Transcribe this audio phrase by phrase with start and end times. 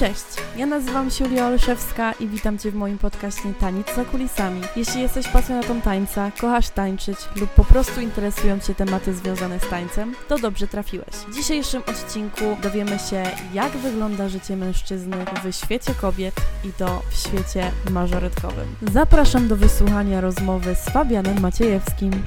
[0.00, 0.24] Cześć,
[0.56, 4.60] ja nazywam się Julia Olszewska i witam Cię w moim podcaście Taniec za kulisami.
[4.76, 10.14] Jeśli jesteś pasjonatą tańca, kochasz tańczyć lub po prostu interesują Cię tematy związane z tańcem,
[10.28, 11.14] to dobrze trafiłeś.
[11.28, 13.22] W dzisiejszym odcinku dowiemy się,
[13.54, 18.76] jak wygląda życie mężczyzny w świecie kobiet i to w świecie mażoretkowym.
[18.92, 22.22] Zapraszam do wysłuchania rozmowy z Fabianem Maciejewskim.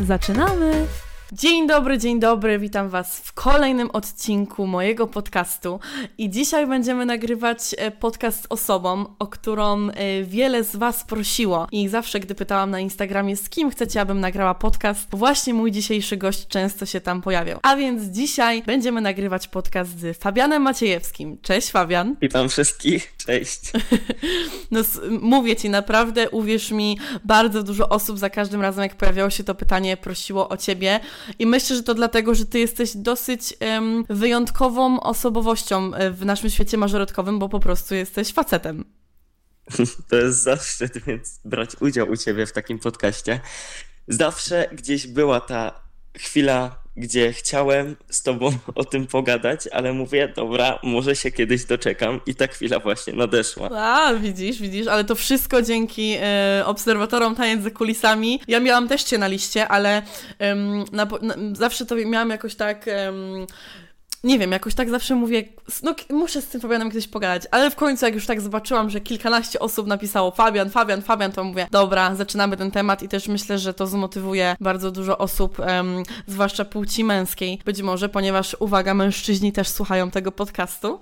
[0.00, 0.86] Zaczynamy!
[1.32, 5.80] Dzień dobry, dzień dobry, witam Was w kolejnym odcinku mojego podcastu.
[6.18, 11.66] I dzisiaj będziemy nagrywać e, podcast z osobą, o którą e, wiele z Was prosiło.
[11.72, 16.16] I zawsze, gdy pytałam na Instagramie, z kim chcecie, abym nagrała podcast, właśnie mój dzisiejszy
[16.16, 17.58] gość często się tam pojawiał.
[17.62, 21.38] A więc dzisiaj będziemy nagrywać podcast z Fabianem Maciejewskim.
[21.42, 22.16] Cześć, Fabian.
[22.20, 23.60] Witam wszystkich, cześć.
[24.70, 24.80] No,
[25.20, 29.54] mówię Ci, naprawdę, uwierz mi, bardzo dużo osób za każdym razem, jak pojawiało się to
[29.54, 31.00] pytanie, prosiło o Ciebie.
[31.38, 36.50] I myślę, że to dlatego, że ty jesteś dosyć um, wyjątkową osobowością e, w naszym
[36.50, 38.84] świecie mażoretkowym, bo po prostu jesteś facetem.
[40.10, 43.40] To jest zaszczyt, więc brać udział u ciebie w takim podcaście.
[44.08, 45.80] Zawsze gdzieś była ta
[46.18, 52.20] chwila gdzie chciałem z tobą o tym pogadać, ale mówię, dobra, może się kiedyś doczekam
[52.26, 53.68] i ta chwila właśnie nadeszła.
[53.70, 58.40] A, widzisz, widzisz, ale to wszystko dzięki e, obserwatorom taniec za kulisami.
[58.48, 60.02] Ja miałam też cię na liście, ale
[60.92, 62.86] na, na, zawsze to miałam jakoś tak
[64.24, 65.44] nie wiem, jakoś tak zawsze mówię,
[65.82, 69.00] no muszę z tym Fabianem kiedyś pogadać, ale w końcu jak już tak zobaczyłam, że
[69.00, 73.58] kilkanaście osób napisało Fabian, Fabian, Fabian, to mówię, dobra, zaczynamy ten temat i też myślę,
[73.58, 79.52] że to zmotywuje bardzo dużo osób, um, zwłaszcza płci męskiej, być może, ponieważ, uwaga, mężczyźni
[79.52, 81.00] też słuchają tego podcastu,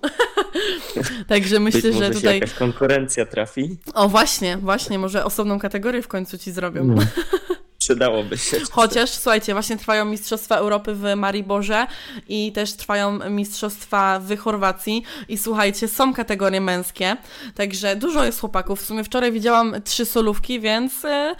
[1.28, 2.34] także myślę, być że tutaj...
[2.34, 3.76] jakaś konkurencja trafi.
[3.94, 6.84] O, właśnie, właśnie, może osobną kategorię w końcu ci zrobią.
[6.84, 7.02] No.
[7.78, 8.56] Przydałoby się.
[8.70, 11.86] Chociaż, słuchajcie, właśnie trwają Mistrzostwa Europy w Mariborze
[12.28, 17.16] i też trwają Mistrzostwa w Chorwacji i słuchajcie, są kategorie męskie,
[17.54, 18.80] także dużo jest chłopaków.
[18.82, 21.36] W sumie wczoraj widziałam trzy solówki, więc e,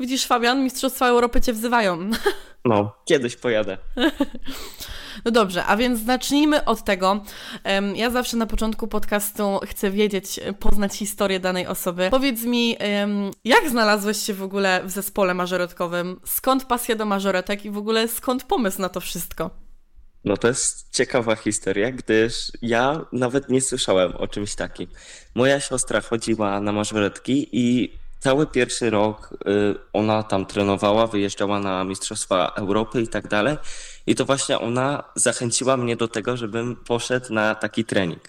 [0.00, 1.98] widzisz Fabian, Mistrzostwa Europy Cię wzywają.
[2.64, 3.78] No, kiedyś pojadę.
[5.24, 7.24] No dobrze, a więc zacznijmy od tego.
[7.94, 12.08] Ja zawsze na początku podcastu chcę wiedzieć, poznać historię danej osoby.
[12.10, 12.76] Powiedz mi,
[13.44, 16.20] jak znalazłeś się w ogóle w zespole mażoretkowym?
[16.24, 19.50] Skąd pasja do mażoretek i w ogóle skąd pomysł na to wszystko?
[20.24, 24.86] No to jest ciekawa historia, gdyż ja nawet nie słyszałem o czymś takim.
[25.34, 31.84] Moja siostra chodziła na mażoretki i cały pierwszy rok y, ona tam trenowała, wyjeżdżała na
[31.84, 33.56] Mistrzostwa Europy i tak dalej.
[34.08, 38.20] I to właśnie ona zachęciła mnie do tego, żebym poszedł na taki trening.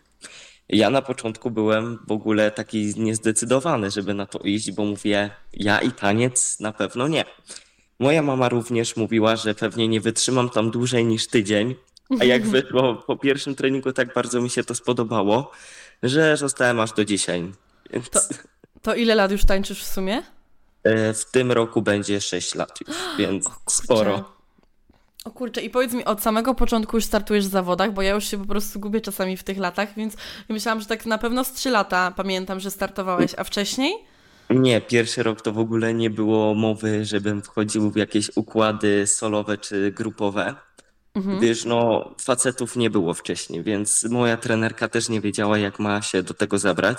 [0.70, 5.80] Ja na początku byłem w ogóle taki niezdecydowany, żeby na to iść, bo mówię, ja
[5.80, 7.26] i taniec na pewno nie.
[8.00, 11.76] Moja mama również mówiła, że pewnie nie wytrzymam tam dłużej niż tydzień,
[12.20, 15.52] a jak wyszło po pierwszym treningu, tak bardzo mi się to spodobało,
[16.04, 17.52] że zostałem aż do dzisiaj.
[17.94, 18.10] Więc...
[18.10, 18.20] To,
[18.82, 20.24] to ile lat już tańczysz w sumie?
[20.84, 24.39] E, w tym roku będzie 6 lat już, więc sporo.
[25.26, 28.26] O kurczę, i powiedz mi, od samego początku już startujesz w zawodach, bo ja już
[28.26, 30.16] się po prostu gubię czasami w tych latach, więc
[30.50, 33.94] myślałam, że tak na pewno z 3 lata pamiętam, że startowałeś, a wcześniej?
[34.50, 39.58] Nie, pierwszy rok to w ogóle nie było mowy, żebym wchodził w jakieś układy solowe
[39.58, 40.56] czy grupowe.
[41.16, 41.38] Mhm.
[41.38, 46.24] Gdyż no, facetów nie było wcześniej, więc moja trenerka też nie wiedziała, jak ma się
[46.24, 46.98] do tego zabrać.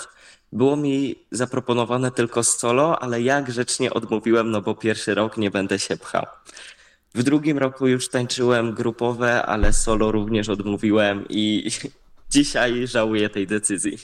[0.51, 5.79] Było mi zaproponowane tylko solo, ale ja grzecznie odmówiłem, no bo pierwszy rok nie będę
[5.79, 6.25] się pchał.
[7.15, 11.69] W drugim roku już tańczyłem grupowe, ale solo również odmówiłem i
[12.33, 13.97] dzisiaj żałuję tej decyzji.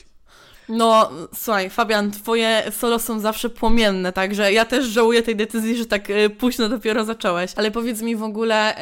[0.68, 5.86] No, słuchaj, Fabian, twoje solo są zawsze płomienne, także ja też żałuję tej decyzji, że
[5.86, 7.52] tak e, późno dopiero zacząłeś.
[7.56, 8.74] Ale powiedz mi w ogóle,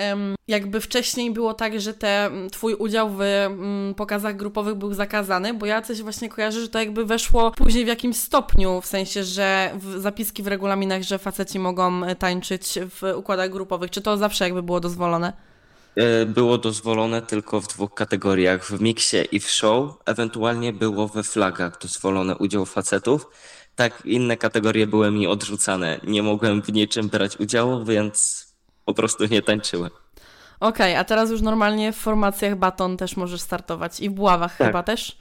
[0.49, 3.23] jakby wcześniej było tak, że te, twój udział w
[3.97, 7.89] pokazach grupowych był zakazany, bo ja coś właśnie kojarzę, że to jakby weszło później w
[7.89, 13.17] jakimś stopniu, w sensie, że w zapiski w regulaminach, że faceci mogą e, tańczyć w
[13.17, 13.91] układach grupowych.
[13.91, 15.32] Czy to zawsze jakby było dozwolone?
[15.96, 19.94] E, było dozwolone tylko w dwóch kategoriach, w miksie i w show.
[20.04, 23.26] Ewentualnie było we flagach dozwolone udział facetów.
[23.76, 26.00] Tak, inne kategorie były mi odrzucane.
[26.04, 28.46] Nie mogłem w niczym brać udziału, więc
[28.84, 29.90] po prostu nie tańczyłem.
[30.60, 34.56] Okej, okay, a teraz już normalnie w formacjach baton też możesz startować i w buławach
[34.56, 34.66] tak.
[34.66, 35.19] chyba też?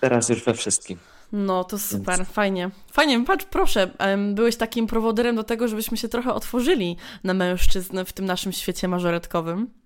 [0.00, 0.98] Teraz już we wszystkim.
[1.32, 2.28] No to super, Więc...
[2.28, 2.70] fajnie.
[2.92, 3.90] Fajnie, patrz, proszę,
[4.34, 8.88] byłeś takim prowoderem do tego, żebyśmy się trochę otworzyli na mężczyzn w tym naszym świecie
[8.88, 9.83] mażoretkowym.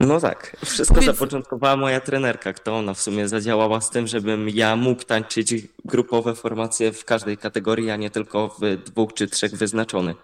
[0.00, 1.06] No tak, wszystko Więc...
[1.06, 5.54] zapoczątkowała moja trenerka, kto ona w sumie zadziałała z tym, żebym ja mógł tańczyć
[5.84, 10.16] grupowe formacje w każdej kategorii, a nie tylko w dwóch czy trzech wyznaczonych.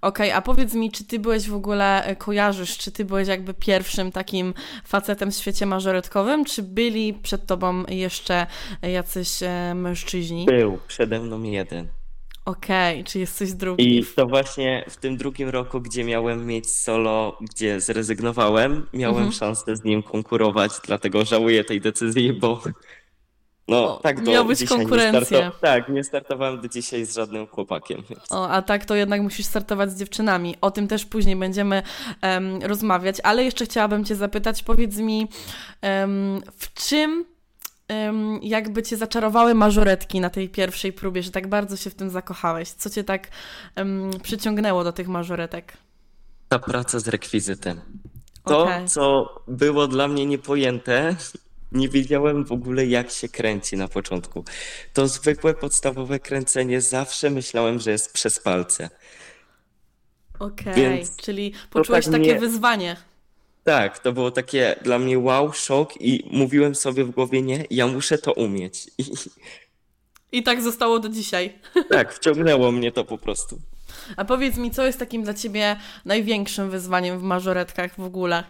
[0.00, 3.54] Okej, a powiedz mi, czy ty byłeś w ogóle, e, kojarzysz, czy ty byłeś jakby
[3.54, 4.54] pierwszym takim
[4.84, 8.46] facetem w świecie mażoretkowym, czy byli przed tobą jeszcze
[8.82, 10.46] jacyś e, mężczyźni?
[10.46, 11.88] Był przede mną jeden.
[12.44, 13.98] Okej, czy jesteś drugi?
[13.98, 19.32] I to właśnie w tym drugim roku, gdzie miałem mieć solo, gdzie zrezygnowałem, miałem Mhm.
[19.32, 22.62] szansę z nim konkurować, dlatego żałuję tej decyzji, bo
[23.68, 27.46] no O, tak do miał być dzisiaj nie Tak, nie startowałem do dzisiaj z żadnym
[27.46, 28.02] chłopakiem.
[28.30, 30.56] O, a tak to jednak musisz startować z dziewczynami.
[30.60, 31.82] O tym też później będziemy
[32.22, 35.28] em, rozmawiać, ale jeszcze chciałabym Cię zapytać, powiedz mi,
[35.80, 37.31] em, w czym
[38.42, 42.70] jakby Cię zaczarowały mażoretki na tej pierwszej próbie, że tak bardzo się w tym zakochałeś?
[42.70, 43.28] Co Cię tak
[43.74, 45.72] em, przyciągnęło do tych mażoretek?
[46.48, 47.80] Ta praca z rekwizytem.
[48.44, 48.88] To, Okej.
[48.88, 51.16] co było dla mnie niepojęte,
[51.72, 54.44] nie wiedziałem w ogóle, jak się kręci na początku.
[54.92, 58.90] To zwykłe, podstawowe kręcenie zawsze myślałem, że jest przez palce.
[60.38, 62.96] Okej, Więc czyli poczułeś tak takie mnie- wyzwanie.
[63.64, 67.86] Tak, to było takie dla mnie wow, szok i mówiłem sobie w głowie, nie, ja
[67.86, 68.90] muszę to umieć.
[68.98, 69.04] I
[70.32, 71.58] I tak zostało do dzisiaj.
[71.90, 73.60] tak, wciągnęło mnie to po prostu.
[74.16, 78.44] A powiedz mi, co jest takim dla Ciebie największym wyzwaniem w mażoretkach w ogóle?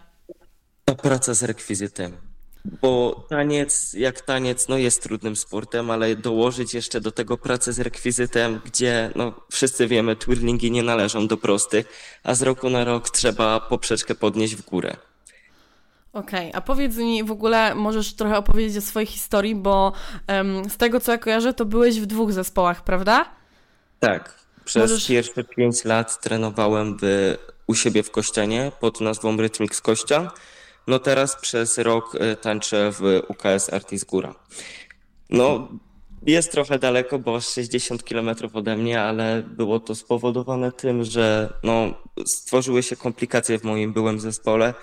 [0.85, 2.32] Ta praca z rekwizytem.
[2.65, 7.79] Bo taniec, jak taniec, no jest trudnym sportem, ale dołożyć jeszcze do tego pracę z
[7.79, 11.85] rekwizytem, gdzie no wszyscy wiemy, twirlingi nie należą do prostych,
[12.23, 14.95] a z roku na rok trzeba poprzeczkę podnieść w górę.
[16.13, 19.93] Okej, a powiedz mi w ogóle, możesz trochę opowiedzieć o swojej historii, bo
[20.27, 23.25] em, z tego co ja kojarzę, to byłeś w dwóch zespołach, prawda?
[23.99, 27.35] Tak, przez Możesz- pierwsze pięć lat trenowałem w,
[27.67, 30.29] u siebie w Kościanie pod nazwą Rytmix Kościan.
[30.87, 34.35] No teraz przez rok y, tańczę w UKS Artis Góra.
[35.29, 35.67] No
[36.25, 41.93] jest trochę daleko, bo 60 km ode mnie, ale było to spowodowane tym, że no,
[42.25, 44.73] stworzyły się komplikacje w moim byłym zespole,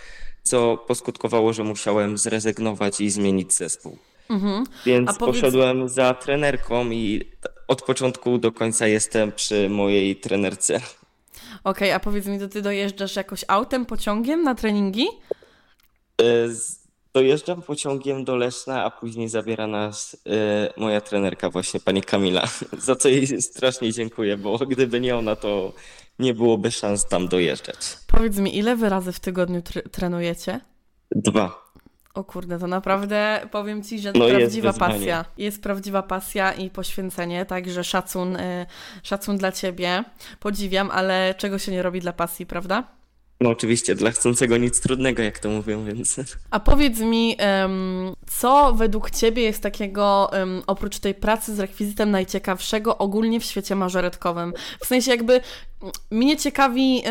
[0.42, 3.98] co poskutkowało, że musiałem zrezygnować i zmienić zespół.
[4.30, 4.64] Mhm.
[4.86, 7.24] Więc powiedz- poszedłem za trenerką i
[7.68, 10.80] od początku do końca jestem przy mojej trenerce.
[11.64, 15.06] Okej, a powiedz mi, to ty dojeżdżasz jakoś autem, pociągiem na treningi?
[16.20, 16.48] E,
[17.14, 22.96] Dojeżdżam pociągiem do Leszna, a później zabiera nas e, moja trenerka właśnie, pani Kamila, za
[22.96, 25.72] co jej strasznie dziękuję, bo gdyby nie ona, to
[26.18, 27.76] nie byłoby szans tam dojeżdżać.
[28.06, 30.60] Powiedz mi, ile wy razy w tygodniu tr- trenujecie?
[31.10, 31.70] Dwa.
[32.14, 34.94] O kurde, to naprawdę powiem ci, że No jest prawdziwa wyzwanie.
[34.94, 35.24] pasja.
[35.38, 38.66] Jest prawdziwa pasja i poświęcenie, także szacun, y,
[39.02, 40.04] szacun dla ciebie.
[40.40, 42.84] Podziwiam, ale czego się nie robi dla pasji, prawda?
[43.42, 46.16] No oczywiście, dla chcącego nic trudnego, jak to mówią, więc...
[46.50, 47.36] A powiedz mi,
[48.26, 50.30] co według Ciebie jest takiego,
[50.66, 54.52] oprócz tej pracy z rekwizytem, najciekawszego ogólnie w świecie mażoretkowym?
[54.80, 55.40] W sensie jakby
[56.10, 57.02] mnie ciekawi,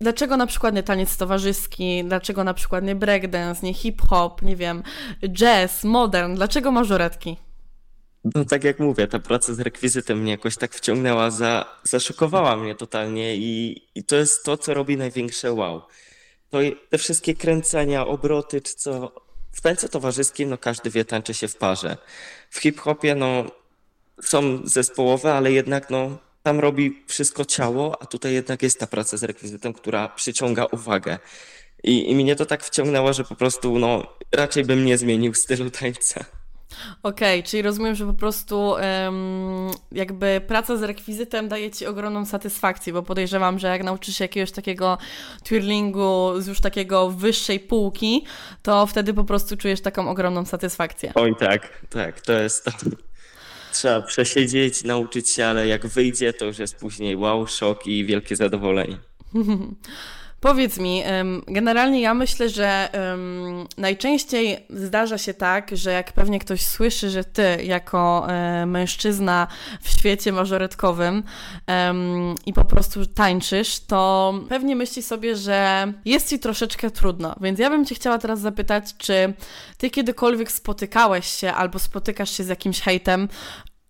[0.00, 4.82] dlaczego na przykład nie taniec towarzyski, dlaczego na przykład nie breakdance, nie hip-hop, nie wiem,
[5.28, 7.36] jazz, modern, dlaczego mażoretki?
[8.34, 12.74] No tak jak mówię, ta praca z rekwizytem mnie jakoś tak wciągnęła, za, zaszokowała mnie
[12.74, 15.82] totalnie i, i to jest to, co robi największe wow.
[16.50, 16.58] To
[16.90, 19.12] te wszystkie kręcenia, obroty, czy co.
[19.52, 21.96] W tańcu towarzyskim, no każdy wie, tańczy się w parze.
[22.50, 23.44] W hip-hopie, no
[24.22, 29.16] są zespołowe, ale jednak no tam robi wszystko ciało, a tutaj jednak jest ta praca
[29.16, 31.18] z rekwizytem, która przyciąga uwagę.
[31.84, 35.70] I, I mnie to tak wciągnęło, że po prostu no raczej bym nie zmienił stylu
[35.70, 36.24] tańca.
[37.02, 42.92] Okej, czyli rozumiem, że po prostu em, jakby praca z rekwizytem daje Ci ogromną satysfakcję,
[42.92, 44.98] bo podejrzewam, że jak nauczysz się jakiegoś takiego
[45.44, 48.24] twirlingu z już takiego wyższej półki,
[48.62, 51.12] to wtedy po prostu czujesz taką ogromną satysfakcję.
[51.14, 52.70] Oj, tak, tak, to jest to.
[53.72, 58.36] Trzeba przesiedzieć, nauczyć się, ale jak wyjdzie, to już jest później wow, szok i wielkie
[58.36, 58.98] zadowolenie.
[60.46, 61.02] Powiedz mi,
[61.46, 62.88] generalnie ja myślę, że
[63.76, 69.46] najczęściej zdarza się tak, że jak pewnie ktoś słyszy, że ty jako e, mężczyzna
[69.82, 71.22] w świecie mażoretkowym
[72.46, 77.34] i po prostu tańczysz, to pewnie myśli sobie, że jest ci troszeczkę trudno.
[77.40, 79.32] Więc ja bym cię chciała teraz zapytać, czy
[79.78, 83.28] ty kiedykolwiek spotykałeś się albo spotykasz się z jakimś hejtem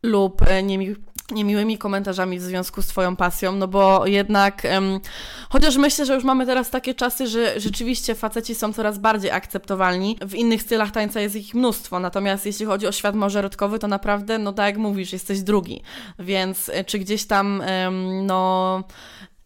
[0.02, 0.96] lub e, niemi,
[1.30, 5.00] niemiłymi komentarzami w związku z Twoją pasją, no bo jednak, em,
[5.48, 10.18] chociaż myślę, że już mamy teraz takie czasy, że rzeczywiście faceci są coraz bardziej akceptowalni,
[10.26, 14.38] w innych stylach tańca jest ich mnóstwo, natomiast jeśli chodzi o świat mażoretkowy, to naprawdę,
[14.38, 15.82] no tak jak mówisz, jesteś drugi,
[16.18, 18.84] więc e, czy gdzieś tam, em, no,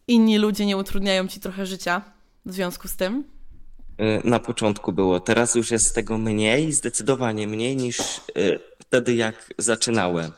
[0.08, 2.02] inni ludzie nie utrudniają Ci trochę życia
[2.46, 3.24] w związku z tym?
[4.00, 8.00] Y, Na początku było, teraz już jest tego mniej, zdecydowanie mniej niż
[8.36, 10.32] y, wtedy, jak zaczynałem.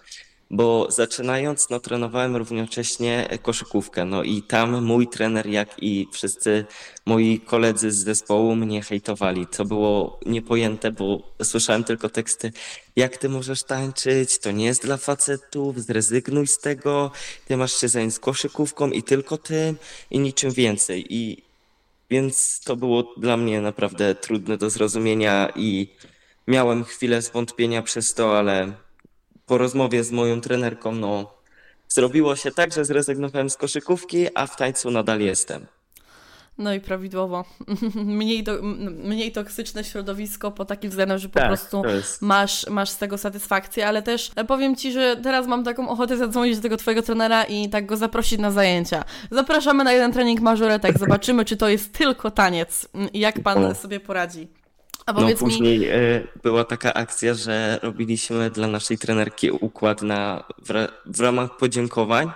[0.53, 6.65] Bo zaczynając, no trenowałem równocześnie koszykówkę, no i tam mój trener, jak i wszyscy
[7.07, 12.53] moi koledzy z zespołu mnie hejtowali, co było niepojęte, bo słyszałem tylko teksty,
[12.97, 17.11] jak ty możesz tańczyć, to nie jest dla facetów, zrezygnuj z tego,
[17.47, 19.77] ty masz się zająć koszykówką i tylko tym
[20.11, 21.07] i niczym więcej.
[21.09, 21.43] I
[22.11, 25.89] więc to było dla mnie naprawdę trudne do zrozumienia i
[26.47, 28.73] miałem chwilę zwątpienia przez to, ale
[29.47, 31.35] po rozmowie z moją trenerką, no,
[31.89, 35.67] zrobiło się tak, że zrezygnowałem z koszykówki, a w tańcu nadal jestem.
[36.59, 37.45] No i prawidłowo.
[37.95, 41.83] Mniej, do, mniej toksyczne środowisko po takim względem, że po tak, prostu
[42.21, 46.17] masz, masz z tego satysfakcję, ale też e, powiem Ci, że teraz mam taką ochotę
[46.17, 49.05] zadzwonić do tego Twojego trenera i tak go zaprosić na zajęcia.
[49.31, 54.01] Zapraszamy na jeden trening mażoretek, zobaczymy, czy to jest tylko taniec i jak Pan sobie
[54.01, 54.49] poradzi.
[55.07, 55.87] A no później mi...
[55.87, 62.31] E, była taka akcja, że robiliśmy dla naszej trenerki układ na, w, w ramach podziękowań,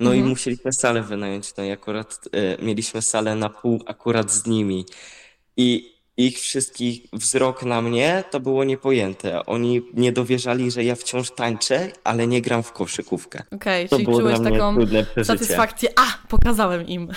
[0.00, 0.26] no mhm.
[0.26, 4.84] i musieliśmy salę wynająć, no i akurat e, mieliśmy salę na pół akurat z nimi
[5.56, 9.46] i ich wszystkich wzrok na mnie to było niepojęte.
[9.46, 13.42] Oni nie dowierzali, że ja wciąż tańczę, ale nie gram w koszykówkę.
[13.50, 14.76] Okej, okay, czyli czułeś taką
[15.24, 15.88] satysfakcję.
[15.96, 17.08] A, pokazałem im.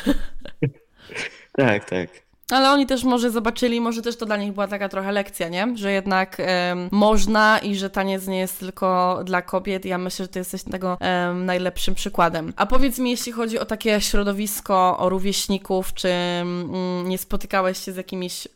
[1.58, 2.25] tak, tak.
[2.52, 5.78] Ale oni też może zobaczyli, może też to dla nich była taka trochę lekcja, nie?
[5.78, 9.86] Że jednak um, można i że taniec nie jest tylko dla kobiet.
[9.86, 12.54] Ja myślę, że ty jesteś tego um, najlepszym przykładem.
[12.56, 16.10] A powiedz mi, jeśli chodzi o takie środowisko, o rówieśników, czy
[16.40, 18.48] um, nie spotykałeś się z jakimiś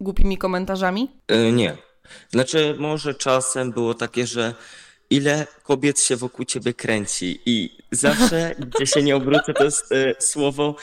[0.00, 1.10] głupimi komentarzami?
[1.28, 1.76] Yy, nie.
[2.30, 4.54] Znaczy, może czasem było takie, że
[5.10, 10.14] ile kobiet się wokół ciebie kręci i zawsze, gdzie się nie obrócę, to jest y,
[10.18, 10.76] słowo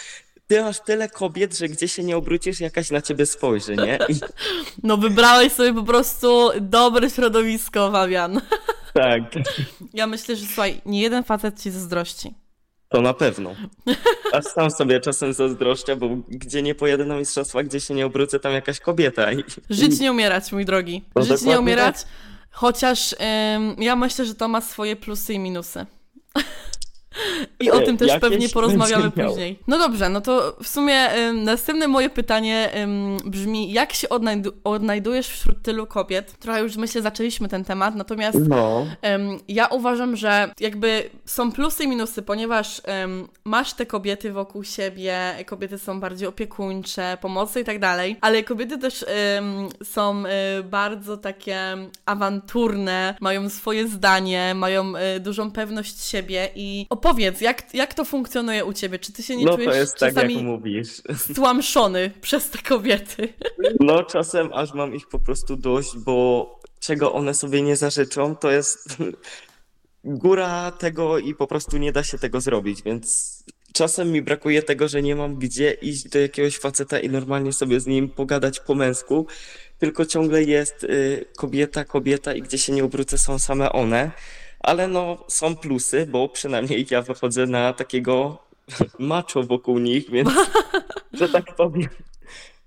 [0.48, 4.00] ty masz tyle kobiet, że gdzie się nie obrócisz, jakaś na ciebie spojrzy, nie?
[4.10, 4.16] I...
[4.84, 8.42] No wybrałeś sobie po prostu dobre środowisko, Fabian.
[8.94, 9.22] Tak.
[9.94, 12.34] Ja myślę, że słuchaj, nie jeden facet ci zazdrości.
[12.90, 13.56] To na pewno.
[14.34, 18.40] Aż sam sobie czasem zazdroszczę, bo gdzie nie pojadę na mistrzostwa, gdzie się nie obrócę,
[18.40, 19.32] tam jakaś kobieta.
[19.32, 19.44] I...
[19.70, 21.04] Żyć nie umierać, mój drogi.
[21.16, 22.12] No Żyć nie umierać, tak.
[22.52, 23.16] chociaż
[23.56, 25.86] ym, ja myślę, że to ma swoje plusy i minusy.
[27.60, 29.60] I o tym też Jakieś pewnie porozmawiamy później.
[29.68, 34.54] No dobrze, no to w sumie ym, następne moje pytanie ym, brzmi, jak się odnajdu
[34.64, 36.40] odnajdujesz wśród tylu kobiet?
[36.40, 38.86] Trochę już myślę zaczęliśmy ten temat, natomiast no.
[39.16, 42.82] ym, ja uważam, że jakby są plusy i minusy, ponieważ
[43.44, 48.78] masz te kobiety wokół siebie, kobiety są bardziej opiekuńcze, pomocne i tak dalej, ale kobiety
[48.78, 49.06] też
[49.84, 57.42] są y, bardzo takie awanturne, mają swoje zdanie, mają y, dużą pewność siebie i opowiedz,
[57.42, 59.00] jak, jak to funkcjonuje u ciebie?
[59.00, 61.02] Czy ty się nie no, czujesz to jest tak, jak mówisz.
[61.18, 63.34] stłamszony przez te kobiety?
[63.80, 68.52] No czasem aż mam ich po prostu dość, bo czego one sobie nie zażyczą, to
[68.52, 68.98] jest
[70.04, 73.34] góra tego i po prostu nie da się tego zrobić, więc
[73.74, 77.80] czasem mi brakuje tego, że nie mam gdzie iść do jakiegoś faceta i normalnie sobie
[77.80, 79.28] z nim pogadać po męsku,
[79.80, 84.12] tylko ciągle jest y, kobieta, kobieta i gdzie się nie obrócę są same one
[84.64, 88.38] ale no są plusy, bo przynajmniej ja wychodzę na takiego
[89.00, 90.30] macho wokół nich, więc
[91.14, 91.90] że tak powiem.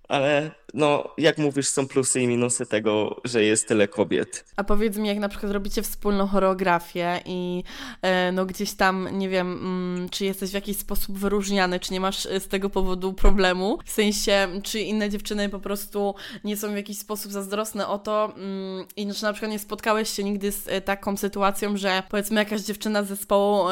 [0.09, 4.45] Ale no, jak mówisz, są plusy i minusy tego, że jest tyle kobiet.
[4.57, 7.63] A powiedz mi, jak na przykład robicie wspólną choreografię i
[8.03, 12.01] e, no gdzieś tam, nie wiem, mm, czy jesteś w jakiś sposób wyróżniany, czy nie
[12.01, 13.79] masz e, z tego powodu problemu?
[13.85, 18.33] W sensie, czy inne dziewczyny po prostu nie są w jakiś sposób zazdrosne o to
[18.37, 22.41] mm, i czy na przykład nie spotkałeś się nigdy z e, taką sytuacją, że powiedzmy
[22.41, 23.69] jakaś dziewczyna z zespołu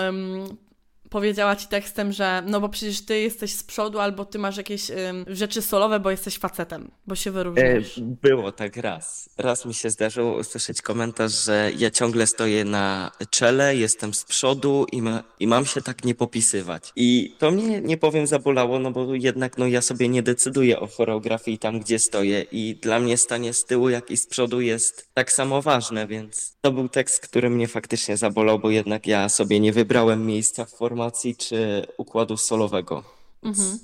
[1.15, 4.91] powiedziała ci tekstem, że no bo przecież ty jesteś z przodu albo ty masz jakieś
[5.27, 7.99] rzeczy solowe, bo jesteś facetem, bo się wyróżniasz.
[7.99, 9.29] E, było tak raz.
[9.39, 14.87] Raz mi się zdarzyło usłyszeć komentarz, że ja ciągle stoję na czele, jestem z przodu
[14.93, 16.93] i, ma, i mam się tak nie popisywać.
[16.97, 20.87] I to mnie, nie powiem, zabolało, no bo jednak no ja sobie nie decyduję o
[20.87, 25.09] choreografii tam, gdzie stoję i dla mnie stanie z tyłu, jak i z przodu jest
[25.15, 29.61] tak samo ważne, więc to był tekst, który mnie faktycznie zabolał, bo jednak ja sobie
[29.61, 33.05] nie wybrałem miejsca w formacji formacji czy układu solowego.
[33.43, 33.79] Mhm.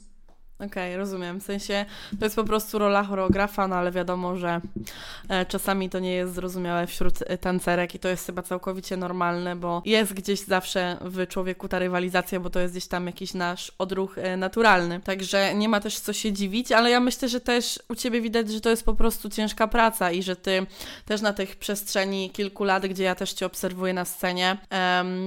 [0.61, 1.41] Okej, okay, rozumiem.
[1.41, 1.85] W sensie
[2.19, 4.61] to jest po prostu rola choreografa, no ale wiadomo, że
[5.29, 9.57] e, czasami to nie jest zrozumiałe wśród e, tancerek i to jest chyba całkowicie normalne,
[9.57, 13.73] bo jest gdzieś zawsze w człowieku ta rywalizacja, bo to jest gdzieś tam jakiś nasz
[13.79, 15.01] odruch e, naturalny.
[15.01, 18.51] Także nie ma też co się dziwić, ale ja myślę, że też u Ciebie widać,
[18.51, 20.67] że to jest po prostu ciężka praca i że Ty
[21.05, 24.59] też na tych przestrzeni kilku lat, gdzie ja też Cię obserwuję na scenie,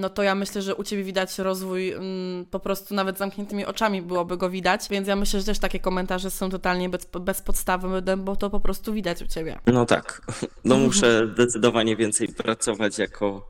[0.02, 4.02] no to ja myślę, że u Ciebie widać rozwój mm, po prostu nawet zamkniętymi oczami
[4.02, 8.01] byłoby go widać, więc ja myślę, że też takie komentarze są totalnie bez, bez podstawy,
[8.18, 9.60] bo to po prostu widać u Ciebie.
[9.68, 10.22] No tak.
[10.65, 13.48] No muszę zdecydowanie więcej pracować jako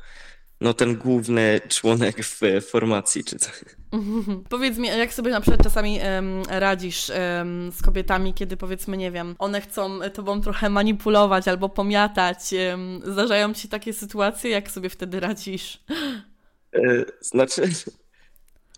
[0.62, 2.40] no ten główny członek w
[2.70, 3.66] formacji czy coś.
[4.50, 9.12] Powiedz mi, jak sobie na przykład czasami um, radzisz um, z kobietami, kiedy powiedzmy, nie
[9.12, 12.38] wiem, one chcą tobą trochę manipulować albo pomiatać.
[12.70, 15.84] Um, zdarzają ci takie sytuacje, jak sobie wtedy radzisz?
[16.74, 16.80] E,
[17.22, 17.62] znaczy,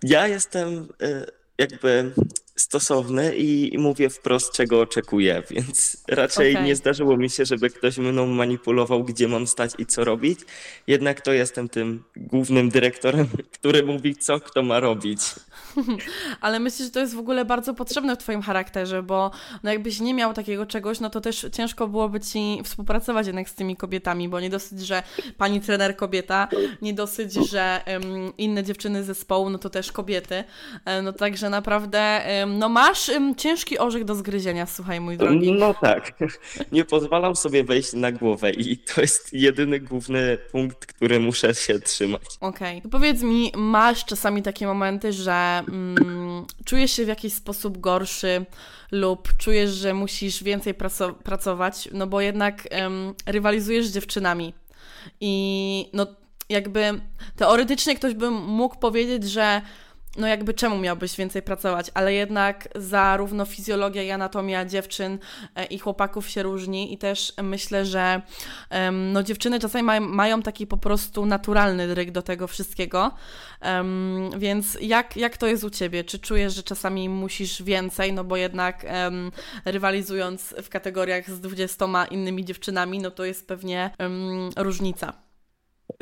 [0.04, 1.25] ja jestem e,
[1.58, 2.14] jakby
[2.56, 6.66] stosowny i mówię wprost, czego oczekuję, więc raczej Okej.
[6.66, 10.40] nie zdarzyło mi się, żeby ktoś mną manipulował, gdzie mam stać i co robić.
[10.88, 13.28] Jednak to jestem tym głównym dyrektorem,
[13.60, 15.20] który mówi, co kto ma robić.
[16.42, 19.32] Ale myślę, że to jest w ogóle bardzo potrzebne w Twoim charakterze, bo
[19.64, 23.56] no jakbyś nie miał takiego czegoś, no to też ciężko byłoby Ci współpracować jednak z
[23.56, 25.04] tymi kobietami, bo nie dosyć, że
[25.38, 26.48] pani trener kobieta,
[26.82, 28.04] nie dosyć, że em,
[28.38, 30.44] inne dziewczyny z zespołu, no to też kobiety.
[30.86, 35.52] E, no także naprawdę, em, no masz em, ciężki orzech do zgryzienia, słuchaj mój drogi.
[35.52, 36.14] No tak,
[36.72, 41.80] nie pozwalam sobie wejść na głowę i to jest jedyny główny punkt, który muszę się
[41.80, 42.22] trzymać.
[42.42, 42.82] Okej.
[42.82, 48.46] To Powiedz mi, masz czasami takie momenty, że mm, czujesz się w jakiś sposób gorszy
[48.92, 52.68] lub czujesz, że musisz więcej praco- pracować, no bo jednak
[53.25, 54.54] rywalizujesz z dziewczynami.
[55.22, 56.08] I no
[56.50, 57.02] jakby
[57.36, 59.62] teoretycznie ktoś by mógł powiedzieć, że
[60.17, 65.19] no jakby czemu miałbyś więcej pracować, ale jednak zarówno fizjologia i anatomia dziewczyn
[65.55, 68.22] e, i chłopaków się różni i też myślę, że
[68.69, 73.12] em, no dziewczyny czasami mają, mają taki po prostu naturalny dryg do tego wszystkiego,
[73.65, 76.03] Em, więc jak, jak to jest u Ciebie?
[76.03, 79.31] Czy czujesz, że czasami musisz więcej, no bo jednak em,
[79.65, 83.91] rywalizując w kategoriach z 20 innymi dziewczynami, no to jest pewnie
[84.57, 85.13] różnica.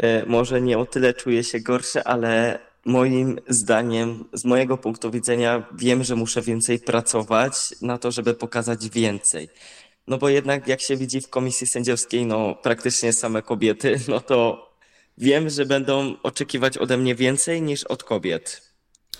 [0.01, 5.63] E, Może nie o tyle czuję się gorszy, ale moim zdaniem, z mojego punktu widzenia,
[5.75, 9.49] wiem, że muszę więcej pracować na to, żeby pokazać więcej.
[10.07, 14.69] No bo jednak jak się widzi w komisji sędziowskiej, no praktycznie same kobiety, no to
[15.17, 18.73] wiem, że będą oczekiwać ode mnie więcej niż od kobiet.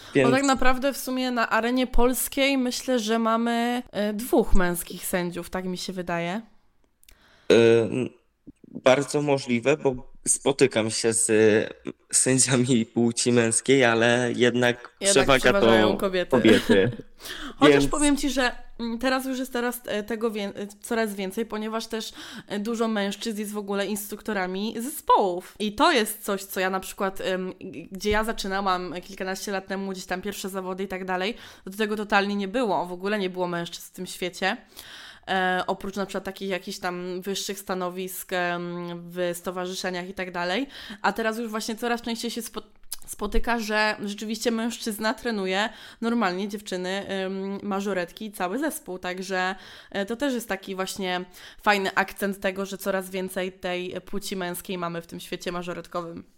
[0.08, 5.05] Bo Więc tak naprawdę w sumie na arenie polskiej myślę, że mamy e, dwóch męskich
[5.05, 6.41] sędziów, tak mi się wydaje.
[7.52, 8.10] y,
[8.67, 11.31] bardzo możliwe, bo spotykam się z
[12.12, 16.31] sędziami płci męskiej, ale jednak Jednak przewaga to kobiety.
[16.31, 16.91] kobiety.
[17.59, 18.51] Chociaż Więc- powiem Ci, że
[19.01, 22.13] teraz już jest teraz e, tego wię- e, coraz więcej, ponieważ też
[22.47, 25.55] e, dużo mężczyzn jest w ogóle instruktorami zespołów.
[25.59, 27.19] I to jest coś, co ja na przykład,
[27.91, 31.95] gdzie ja zaczynałam kilkanaście lat temu, gdzieś tam pierwsze zawody i tak dalej, do tego
[31.95, 32.86] totalnie nie było.
[32.86, 34.57] W ogóle nie było mężczyzn w tym świecie.
[35.27, 38.31] E, oprócz na przykład takich jakichś tam wyższych stanowisk
[38.95, 40.67] w stowarzyszeniach i tak dalej.
[41.01, 42.63] A teraz już właśnie coraz częściej się spo-
[43.07, 45.69] spotyka, że rzeczywiście mężczyzna trenuje
[46.01, 47.05] normalnie dziewczyny,
[47.63, 49.55] mażoretki i cały zespół, także
[49.91, 51.25] e, to też jest taki właśnie
[51.62, 56.33] fajny akcent tego, że coraz więcej tej płci męskiej mamy w tym świecie mażoretkowym.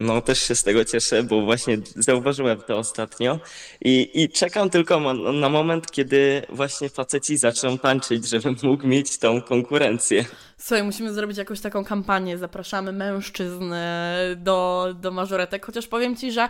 [0.00, 3.40] No, też się z tego cieszę, bo właśnie zauważyłem to ostatnio
[3.84, 9.42] i, i czekam tylko na moment, kiedy właśnie faceci zaczną tańczyć, żebym mógł mieć tą
[9.42, 10.24] konkurencję.
[10.64, 13.74] Słuchaj, musimy zrobić jakąś taką kampanię, zapraszamy mężczyzn
[14.36, 16.48] do, do mażoretek, chociaż powiem Ci, że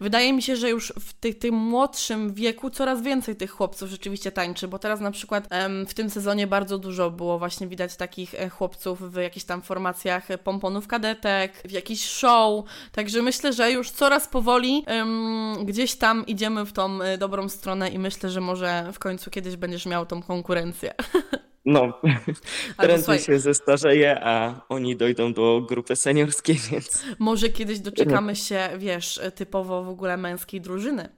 [0.00, 4.32] wydaje mi się, że już w ty, tym młodszym wieku coraz więcej tych chłopców rzeczywiście
[4.32, 5.48] tańczy, bo teraz na przykład
[5.88, 10.26] w tym sezonie bardzo dużo było właśnie widać takich e, chłopców w jakichś tam formacjach
[10.44, 14.84] pomponów kadetek, w jakiś show, także myślę, że już coraz powoli
[15.64, 19.56] gdzieś tam idziemy w tą e, dobrą stronę i myślę, że może w końcu kiedyś
[19.56, 20.94] będziesz miał tą konkurencję.
[21.64, 22.00] No,
[22.76, 29.20] prędzej się zestarzeję, a oni dojdą do grupy seniorskiej, więc Może kiedyś doczekamy się, wiesz,
[29.34, 31.08] typowo w ogóle męskiej drużyny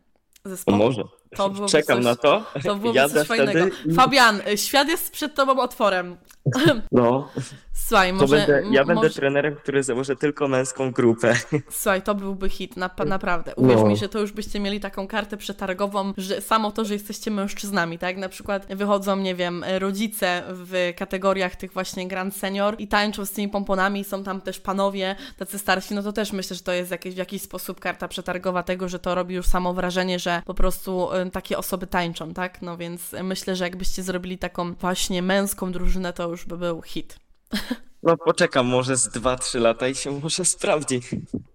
[0.45, 0.79] zespołu.
[0.79, 1.05] może.
[1.37, 2.45] To byłoby Czekam coś- na to.
[2.65, 3.51] To byłoby Jadę coś fajnego.
[3.51, 6.17] wtedy Fabian, y, świat jest przed tobą otworem.
[6.93, 7.29] No,
[7.73, 8.37] Słuchaj, może...
[8.37, 11.35] będę, ja będę może, trenerem, który założy tylko męską grupę.
[11.71, 13.55] Słuchaj, to byłby hit, na, naprawdę.
[13.55, 13.87] Uwierz No.
[13.87, 17.99] mi, że to już byście mieli taką kartę przetargową, że samo to, że jesteście mężczyznami,
[17.99, 18.17] tak?
[18.17, 23.31] Na przykład wychodzą, nie wiem, rodzice w kategoriach tych właśnie Grand Senior i tańczą z
[23.33, 26.91] tymi pomponami, są tam też panowie, tacy starsi, no to też myślę, że to jest
[26.91, 30.55] jakieś, w jakiś sposób karta przetargowa tego, że to robi już samo wrażenie, że po
[30.55, 32.63] prostu takie osoby tańczą, tak?
[32.63, 37.17] No więc myślę, że jakbyście zrobili taką właśnie męską drużynę, to już by był hit.
[38.03, 41.01] No poczekam może z 2-3 lata i się może sprawdzi.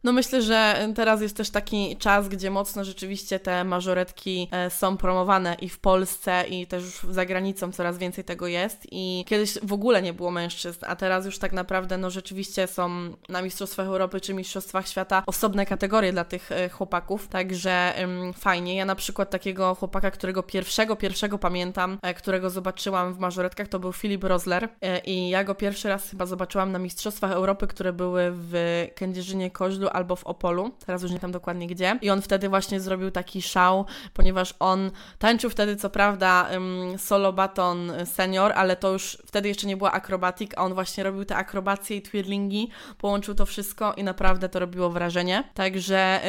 [0.04, 4.97] No myślę, że teraz jest też taki czas, gdzie mocno rzeczywiście te mażoretki e, są
[4.97, 8.88] promowane i w Polsce, i też już za granicą coraz więcej tego jest.
[8.91, 12.89] I kiedyś w ogóle nie było mężczyzn, a teraz już tak naprawdę no rzeczywiście są
[13.30, 18.75] na Mistrzostwach Europy czy Mistrzostwach Świata osobne kategorie dla tych e, chłopaków, także ym, fajnie.
[18.75, 23.80] Ja na przykład takiego chłopaka, którego pierwszego, pierwszego pamiętam, e, którego zobaczyłam w mażoretkach, to
[23.80, 27.67] był Filip Rosler e, i ja go pierwszy raz chyba zobaczyłam zobaczyłam na Mistrzostwach Europy,
[27.67, 28.54] które były w
[28.95, 31.99] Kędzierzynie Koźlu albo w Opolu, teraz już nie tam dokładnie gdzie.
[32.01, 36.49] I on wtedy właśnie zrobił taki szał, ponieważ on tańczył wtedy co prawda
[36.97, 41.25] solo baton senior, ale to już wtedy jeszcze nie była akrobatik, a on właśnie robił
[41.25, 45.43] te akrobacje i twirlingi, połączył to wszystko i naprawdę to robiło wrażenie.
[45.54, 46.21] Także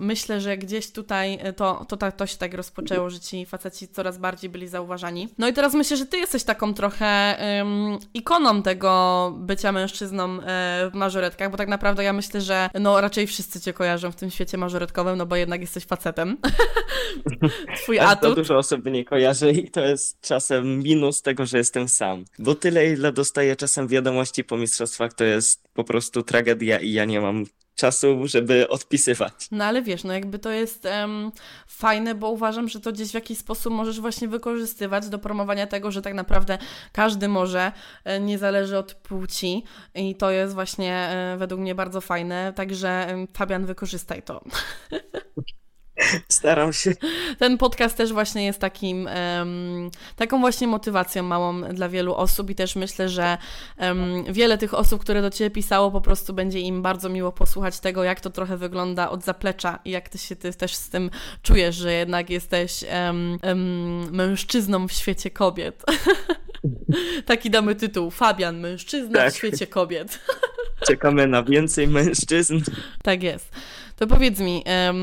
[0.00, 4.18] myślę, że gdzieś tutaj to, to, to, to się tak rozpoczęło, że ci faceci coraz
[4.18, 5.28] bardziej byli zauważani.
[5.38, 10.90] No i teraz myślę, że ty jesteś taką trochę um, ikoną tego bycia mężczyzną e,
[10.90, 14.30] w mażoretkach, bo tak naprawdę ja myślę, że no raczej wszyscy cię kojarzą w tym
[14.30, 16.36] świecie mażoretkowym, no bo jednak jesteś facetem.
[17.82, 18.28] Twój Tak, atut.
[18.30, 22.24] To dużo osób mnie kojarzy i to jest czasem minus tego, że jestem sam.
[22.38, 27.04] Bo tyle, ile dostaję czasem wiadomości po mistrzostwach, to jest po prostu tragedia i ja
[27.04, 29.32] nie mam czasu, żeby odpisywać.
[29.50, 31.32] No ale wiesz, no jakby to jest em,
[31.66, 35.90] fajne, bo uważam, że to gdzieś w jakiś sposób możesz właśnie wykorzystywać do promowania tego,
[35.90, 36.58] że tak naprawdę
[36.92, 37.72] każdy może,
[38.04, 43.16] e, nie zależy od płci i to jest właśnie e, według mnie bardzo fajne, także
[43.36, 44.44] Fabian, wykorzystaj to.
[46.28, 46.92] Staram się.
[47.38, 52.54] Ten podcast też właśnie jest takim, em, taką właśnie motywacją małą dla wielu osób i
[52.54, 53.38] też myślę, że
[53.76, 57.80] em, wiele tych osób, które do Ciebie pisało, po prostu będzie im bardzo miło posłuchać
[57.80, 61.10] tego, jak to trochę wygląda od zaplecza i jak Ty się ty też z tym
[61.42, 63.38] czujesz, że jednak jesteś em,
[64.10, 65.84] mężczyzną w świecie kobiet.
[67.26, 68.10] Taki damy tytuł.
[68.10, 69.32] Fabian, mężczyzna Tak.
[69.32, 70.18] w świecie kobiet.
[70.88, 72.60] Czekamy na więcej mężczyzn.
[73.02, 73.50] Tak jest.
[73.96, 74.96] To powiedz mi, em,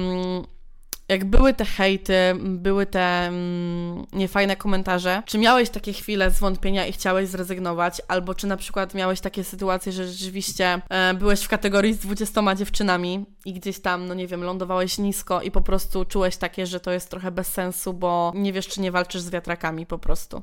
[1.12, 6.91] jak były te hejty, były te mm, niefajne komentarze, czy miałeś takie chwile zwątpienia i
[6.91, 11.93] chciałeś zrezygnować, albo czy na przykład miałeś takie sytuacje, że rzeczywiście e, byłeś w kategorii
[11.93, 16.38] z 20 dziewczynami i gdzieś tam, no nie wiem, lądowałeś nisko i po prostu czułeś
[16.38, 19.86] takie, że to jest trochę bez sensu, bo nie wiesz, czy nie walczysz z wiatrakami
[19.86, 20.41] po prostu.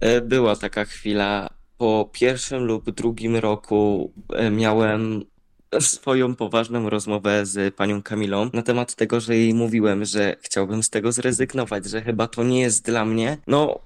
[0.00, 1.48] E, Była taka chwila.
[1.76, 5.24] Po pierwszym lub drugim roku e, miałem
[5.80, 10.90] swoją poważną rozmowę z panią Kamilą na temat tego, że jej mówiłem, że chciałbym z
[10.90, 13.38] tego zrezygnować, że chyba to nie jest dla mnie.
[13.46, 13.80] No,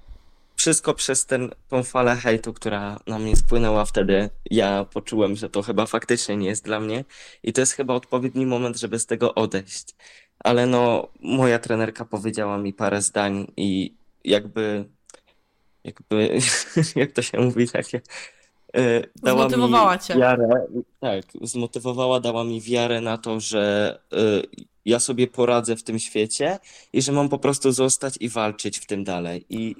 [0.55, 5.61] wszystko przez ten, tą falę hejtu, która na mnie spłynęła wtedy, ja poczułem, że to
[5.61, 7.05] chyba faktycznie nie jest dla mnie
[7.43, 9.95] i to jest chyba odpowiedni moment, żeby z tego odejść.
[10.39, 13.93] Ale no, moja trenerka powiedziała mi parę zdań i
[14.23, 14.85] jakby,
[15.83, 16.39] jakby,
[16.95, 18.01] jak to się mówi, takie,
[18.75, 20.15] e, dała mi Zmotywowała cię.
[20.15, 20.49] wiarę,
[20.99, 24.17] tak, zmotywowała, dała mi wiarę na to, że e,
[24.85, 26.59] ja sobie poradzę w tym świecie
[26.93, 29.45] i że mam po prostu zostać i walczyć w tym dalej.
[29.49, 29.75] I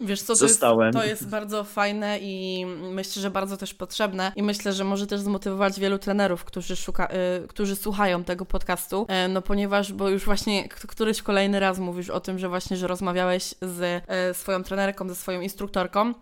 [0.00, 0.92] Wiesz co, to jest, Zostałem.
[0.92, 5.20] to jest bardzo fajne i myślę, że bardzo też potrzebne i myślę, że może też
[5.20, 7.08] zmotywować wielu trenerów, którzy, szuka,
[7.44, 12.10] y, którzy słuchają tego podcastu, e, no ponieważ, bo już właśnie któryś kolejny raz mówisz
[12.10, 16.14] o tym, że właśnie, że rozmawiałeś z e, swoją trenerką, ze swoją instruktorką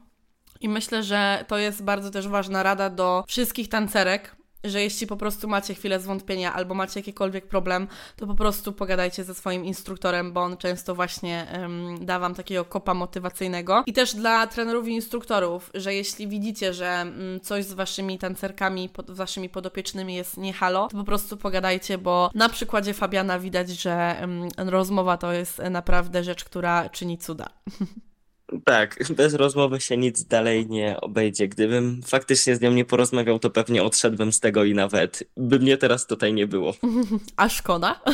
[0.60, 5.16] i myślę, że to jest bardzo też ważna rada do wszystkich tancerek, że jeśli po
[5.16, 10.32] prostu macie chwilę zwątpienia albo macie jakikolwiek problem, to po prostu pogadajcie ze swoim instruktorem,
[10.32, 13.82] bo on często właśnie em, da wam takiego kopa motywacyjnego.
[13.86, 18.88] I też dla trenerów i instruktorów, że jeśli widzicie, że mm, coś z waszymi tancerkami,
[18.88, 23.68] pod, waszymi podopiecznymi jest nie halo, to po prostu pogadajcie, bo na przykładzie Fabiana widać,
[23.68, 27.48] że em, rozmowa to jest naprawdę rzecz, która czyni cuda.
[28.64, 31.48] tak, bez rozmowy się nic dalej nie obejdzie.
[31.48, 35.76] Gdybym faktycznie z nią nie porozmawiał, to pewnie odszedłbym z tego i nawet by mnie
[35.76, 36.74] teraz tutaj nie było.
[37.36, 38.00] A szkoda.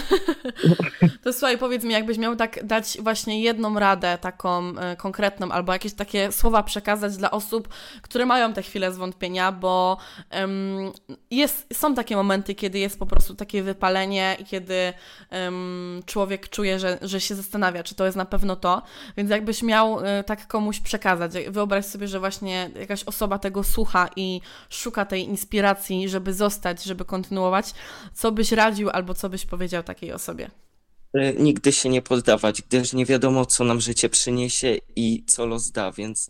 [1.23, 5.73] To słuchaj, powiedz mi, jakbyś miał tak dać właśnie jedną radę taką e, konkretną, albo
[5.73, 7.69] jakieś takie słowa przekazać dla osób,
[8.03, 9.97] które mają te chwile zwątpienia, bo
[10.31, 10.93] em,
[11.31, 14.93] jest, są takie momenty, kiedy jest po prostu takie wypalenie i kiedy
[15.31, 18.83] em, człowiek czuje, że, że się zastanawia, czy to jest na pewno to.
[19.17, 24.09] Więc jakbyś miał e, tak komuś przekazać, wyobraź sobie, że właśnie jakaś osoba tego słucha
[24.17, 27.75] i szuka tej inspiracji, żeby zostać, żeby kontynuować,
[28.15, 30.51] co byś radził albo co byś powiedział takiej osobie?
[31.17, 35.71] Y, Nigdy się nie poddawać, gdyż nie wiadomo, co nam życie przyniesie i co los
[35.71, 36.29] da, więc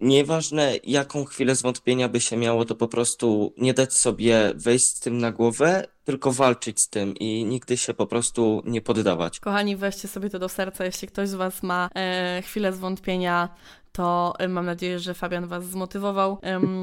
[0.00, 5.00] nieważne, jaką chwilę zwątpienia by się miało, to po prostu nie dać sobie wejść z
[5.00, 9.40] tym na głowę, tylko walczyć z tym i nigdy się po prostu nie poddawać.
[9.40, 10.84] Kochani, weźcie sobie to do serca.
[10.84, 13.48] Jeśli ktoś z Was ma e, chwilę zwątpienia,
[13.92, 16.38] to e, mam nadzieję, że Fabian Was zmotywował.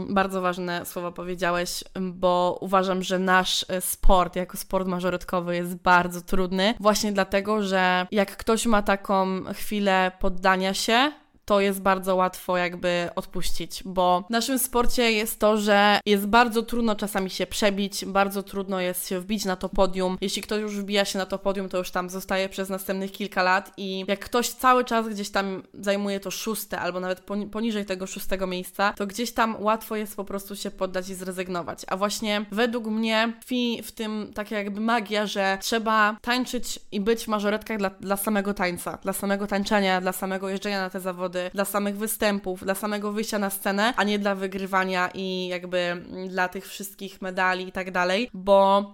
[0.09, 6.21] Bardzo ważne słowa powiedziałeś, bo uważam, że nasz e, sport, jako sport mażoretkowy, jest bardzo
[6.21, 6.73] trudny.
[6.79, 11.11] Właśnie dlatego, że jak ktoś ma taką chwilę poddania się,
[11.47, 16.63] to jest bardzo łatwo jakby odpuścić, bo w naszym sporcie jest to, że jest bardzo
[16.63, 20.17] trudno czasami się przebić, bardzo trudno jest się wbić na to podium.
[20.21, 23.43] Jeśli ktoś już wbija się na to podium, to już tam zostaje przez następnych kilka
[23.43, 28.07] lat i jak ktoś cały czas gdzieś tam zajmuje to szóste albo nawet poniżej tego
[28.07, 31.81] szóstego miejsca, to gdzieś tam łatwo jest po prostu się poddać i zrezygnować.
[31.87, 37.23] A właśnie według mnie tkwi w tym taka jakby magia, że trzeba tańczyć i być
[37.23, 41.36] w mażoretkach dla, dla samego tańca, dla samego tańczenia, dla samego jeżdżenia na te zawody,
[41.53, 46.47] dla samych występów, dla samego wyjścia na scenę, a nie dla wygrywania i jakby dla
[46.47, 48.93] tych wszystkich medali i tak dalej, bo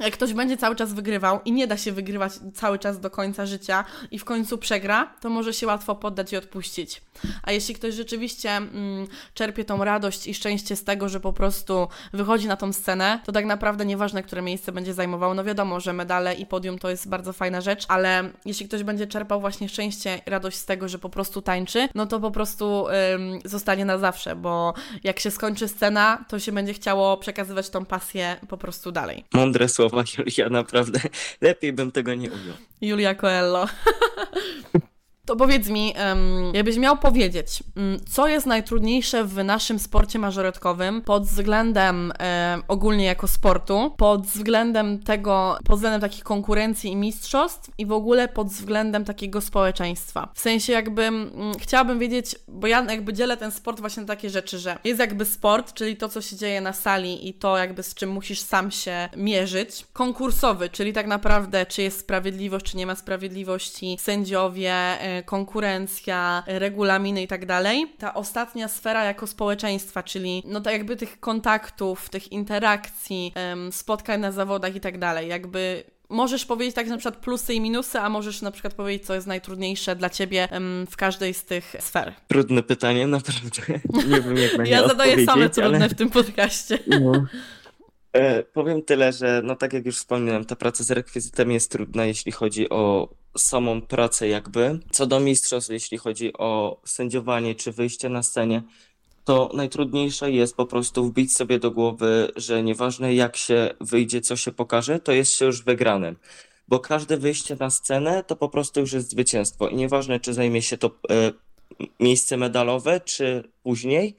[0.00, 3.46] jak ktoś będzie cały czas wygrywał i nie da się wygrywać cały czas do końca
[3.46, 7.02] życia i w końcu przegra, to może się łatwo poddać i odpuścić.
[7.42, 11.88] A jeśli ktoś rzeczywiście mm, czerpie tą radość i szczęście z tego, że po prostu
[12.12, 15.34] wychodzi na tą scenę, to tak naprawdę nieważne, które miejsce będzie zajmował.
[15.34, 19.06] No wiadomo, że medale i podium to jest bardzo fajna rzecz, ale jeśli ktoś będzie
[19.06, 23.40] czerpał właśnie szczęście radość z tego, że po prostu tańczy, no to po prostu ym,
[23.44, 28.36] zostanie na zawsze, bo jak się skończy scena, to się będzie chciało przekazywać tą pasję
[28.48, 29.24] po prostu dalej.
[29.34, 31.00] Mądre słowa słowa, Julia, naprawdę.
[31.40, 32.56] Lepiej bym tego nie ujął.
[32.80, 33.66] Julia Coelho.
[35.26, 35.94] To powiedz mi,
[36.52, 42.12] jakbyś miał powiedzieć, mm, co jest najtrudniejsze w naszym sporcie mażoretkowym pod względem
[42.68, 48.28] ogólnie jako sportu, pod względem tego, pod względem takich konkurencji i mistrzostw i w ogóle
[48.28, 50.28] pod względem takiego społeczeństwa.
[50.34, 54.30] W sensie jakby mm, chciałabym wiedzieć, bo ja jakby dzielę ten sport właśnie na takie
[54.30, 57.82] rzeczy, że jest jakby sport, czyli to, co się dzieje na sali i to jakby
[57.82, 59.86] z czym musisz sam się mierzyć.
[59.92, 64.76] Konkursowy, czyli tak naprawdę czy jest sprawiedliwość, czy nie ma sprawiedliwości, sędziowie,
[65.22, 67.86] konkurencja, regulaminy i tak dalej.
[67.98, 73.34] Ta ostatnia sfera jako społeczeństwa, czyli no to jakby tych kontaktów, tych interakcji,
[73.70, 78.00] spotkań na zawodach i tak dalej, jakby możesz powiedzieć tak na przykład plusy i minusy,
[78.00, 80.48] a możesz na przykład powiedzieć, co jest najtrudniejsze dla ciebie
[80.90, 82.12] w każdej z tych sfer.
[82.28, 83.62] Trudne pytanie, naprawdę.
[84.08, 85.88] Nie wiem, jak na nie Ja zadaję same trudne ale...
[85.88, 86.78] w tym podcaście.
[87.00, 87.26] No.
[88.12, 92.04] E, powiem tyle, że no tak jak już wspomniałem, ta praca z rekwizytem jest trudna,
[92.04, 94.78] jeśli chodzi o samą pracę jakby.
[94.90, 98.62] Co do mistrzostw, jeśli chodzi o sędziowanie czy wyjście na scenie,
[99.24, 104.36] to najtrudniejsze jest po prostu wbić sobie do głowy, że nieważne jak się wyjdzie, co
[104.36, 106.16] się pokaże, to jest się już wygranym.
[106.68, 109.68] Bo każde wyjście na scenę to po prostu już jest zwycięstwo.
[109.68, 111.32] I nieważne, czy zajmie się to e,
[112.00, 114.16] miejsce medalowe, czy później,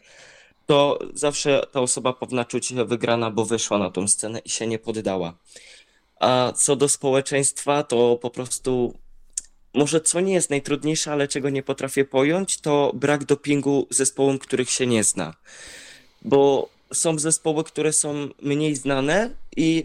[0.65, 4.67] to zawsze ta osoba powinna czuć się wygrana, bo wyszła na tą scenę i się
[4.67, 5.33] nie poddała.
[6.19, 8.93] A co do społeczeństwa, to po prostu
[9.77, 14.69] może co nie jest najtrudniejsze, ale czego nie potrafię pojąć, to brak dopingu zespołom, których
[14.69, 15.33] się nie zna.
[16.21, 19.83] Bo są zespoły, które są mniej znane i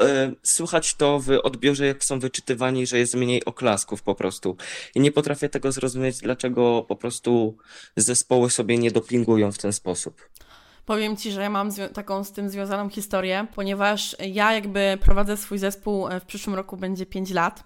[0.00, 4.56] e, słychać to w odbiorze, jak są wyczytywani, że jest mniej oklasków po prostu.
[4.94, 7.56] I nie potrafię tego zrozumieć, dlaczego po prostu
[7.96, 10.28] zespoły sobie nie dopingują w ten sposób.
[10.86, 15.58] Powiem Ci, że ja mam taką z tym związaną historię, ponieważ ja jakby prowadzę swój
[15.58, 17.64] zespół, e, w przyszłym roku będzie 5 lat.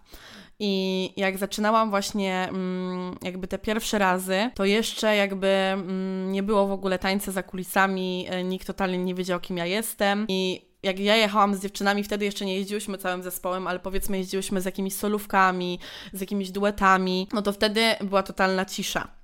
[0.58, 6.66] I jak zaczynałam właśnie mm, jakby te pierwsze razy, to jeszcze jakby mm, nie było
[6.66, 10.26] w ogóle tańca za kulisami, e, nikt totalnie nie wiedział, kim ja jestem.
[10.28, 14.60] I jak ja jechałam z dziewczynami, wtedy jeszcze nie jeździłyśmy całym zespołem, ale powiedzmy jeździłyśmy
[14.60, 15.78] z jakimiś solówkami,
[16.12, 19.15] z jakimiś duetami, no to wtedy była totalna cisza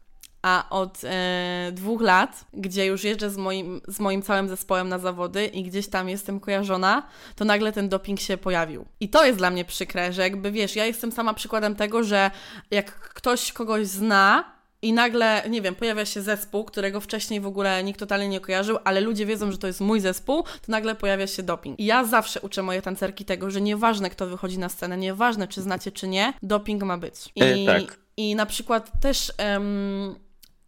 [0.43, 4.99] a od e, dwóch lat, gdzie już jeżdżę z moim, z moim całym zespołem na
[4.99, 7.03] zawody i gdzieś tam jestem kojarzona,
[7.37, 8.85] to nagle ten doping się pojawił.
[9.01, 12.31] I to jest dla mnie przykre, że jakby wiesz, ja jestem sama przykładem tego, że
[12.71, 14.53] jak ktoś kogoś zna,
[14.83, 18.79] i nagle, nie wiem, pojawia się zespół, którego wcześniej w ogóle nikt totalnie nie kojarzył,
[18.85, 21.81] ale ludzie wiedzą, że to jest mój zespół, to nagle pojawia się doping.
[21.81, 25.63] I ja zawsze uczę moje tancerki tego, że nieważne kto wychodzi na scenę, nieważne czy
[25.63, 27.15] znacie czy nie, doping ma być.
[27.35, 27.99] I, e, tak.
[28.17, 30.15] i na przykład też um,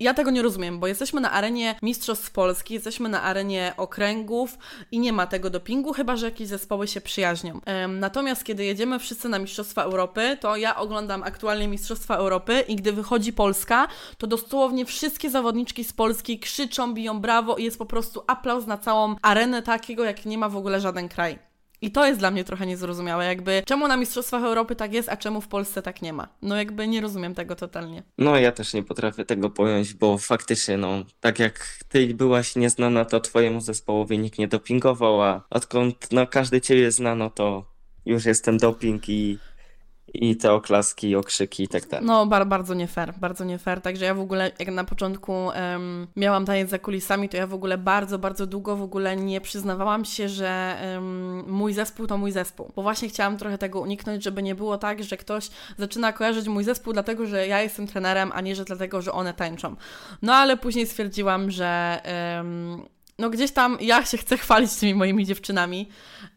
[0.00, 4.58] ja tego nie rozumiem, bo jesteśmy na arenie Mistrzostw Polski, jesteśmy na arenie okręgów
[4.90, 7.60] i nie ma tego dopingu, chyba że jakieś zespoły się przyjaźnią.
[7.88, 12.92] natomiast kiedy jedziemy wszyscy na Mistrzostwa Europy, to ja oglądam aktualnie Mistrzostwa Europy i gdy
[12.92, 18.22] wychodzi Polska, to dosłownie wszystkie zawodniczki z Polski krzyczą, biją brawo i jest po prostu
[18.26, 21.53] aplauz na całą arenę takiego, jak nie ma w ogóle żaden kraj.
[21.84, 25.16] I to jest dla mnie trochę niezrozumiałe, jakby czemu na Mistrzostwach Europy tak jest, a
[25.16, 26.28] czemu w Polsce tak nie ma.
[26.42, 28.02] No jakby nie rozumiem tego totalnie.
[28.18, 33.04] No ja też nie potrafię tego pojąć, bo faktycznie no, tak jak ty byłaś nieznana,
[33.04, 37.64] to twojemu zespołowi nikt nie dopingował, a odkąd no każdy ciebie zna, no to
[38.06, 39.38] już jest ten doping i
[40.14, 42.06] i te oklaski, okrzyki i tak dalej.
[42.06, 43.80] No, bar bardzo nie fair, bardzo nie fair.
[43.80, 47.54] Także ja w ogóle, jak na początku um, miałam taniec za kulisami, to ja w
[47.54, 52.32] ogóle bardzo, bardzo długo w ogóle nie przyznawałam się, że um, mój zespół to mój
[52.32, 52.72] zespół.
[52.76, 55.48] Bo właśnie chciałam trochę tego uniknąć, żeby nie było tak, że ktoś
[55.78, 59.34] zaczyna kojarzyć mój zespół dlatego, że ja jestem trenerem, a nie, że dlatego, że one
[59.34, 59.76] tańczą.
[60.22, 62.00] No ale później stwierdziłam, że
[62.36, 65.88] um, no gdzieś tam ja się chcę chwalić tymi moimi dziewczynami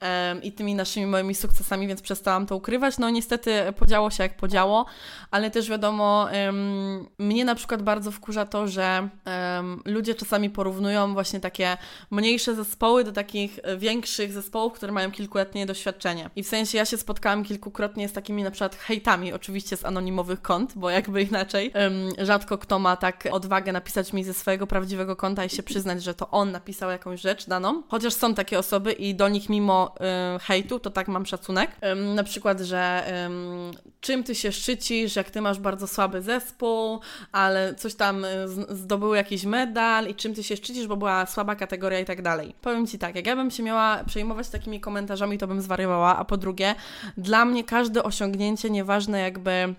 [0.01, 2.97] um, i tymi naszymi moimi sukcesami, więc przestałam to ukrywać.
[2.97, 4.85] No niestety podziało się jak podziało,
[5.31, 11.13] ale też wiadomo, um, mnie na przykład bardzo wkurza to, że um, ludzie czasami porównują
[11.13, 11.77] właśnie takie
[12.11, 16.29] mniejsze zespoły do takich większych zespołów, które mają kilkuletnie doświadczenie.
[16.35, 20.41] I w sensie ja się spotkałam kilkukrotnie z takimi na przykład hejtami, oczywiście z anonimowych
[20.41, 21.73] kont, bo jakby inaczej
[22.17, 26.13] rzadko kto ma tak odwagę napisać mi ze swojego prawdziwego konta i się przyznać, że
[26.13, 29.95] to on napisał napisał jakąś rzecz daną, chociaż są takie osoby i do nich mimo
[30.35, 31.71] y, hejtu, to tak mam szacunek.
[32.15, 36.99] Na przykład, że ym, czym ty się szczycisz, jak ty masz bardzo słaby zespół,
[37.31, 41.55] ale coś tam y, zdobył jakiś medal i czym ty się szczycisz, bo była słaba
[41.55, 42.55] kategoria i tak dalej.
[42.61, 46.25] Powiem Ci tak, jak ja bym się miała przejmować takimi komentarzami, to bym zwariowała, a
[46.25, 46.75] po drugie,
[47.17, 49.75] dla mnie każde osiągnięcie, nieważne jakby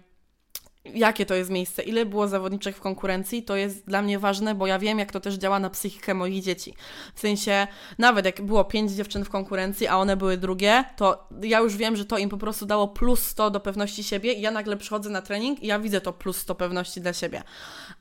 [0.94, 4.66] jakie to jest miejsce, ile było zawodniczek w konkurencji, to jest dla mnie ważne, bo
[4.66, 6.74] ja wiem, jak to też działa na psychikę moich dzieci.
[7.14, 7.66] W sensie,
[7.98, 11.96] nawet jak było pięć dziewczyn w konkurencji, a one były drugie, to ja już wiem,
[11.96, 15.10] że to im po prostu dało plus 100 do pewności siebie i ja nagle przychodzę
[15.10, 17.42] na trening i ja widzę to plus 100 pewności dla siebie.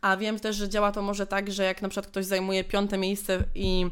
[0.01, 2.97] A wiem też, że działa to może tak, że jak na przykład ktoś zajmuje piąte
[2.97, 3.85] miejsce i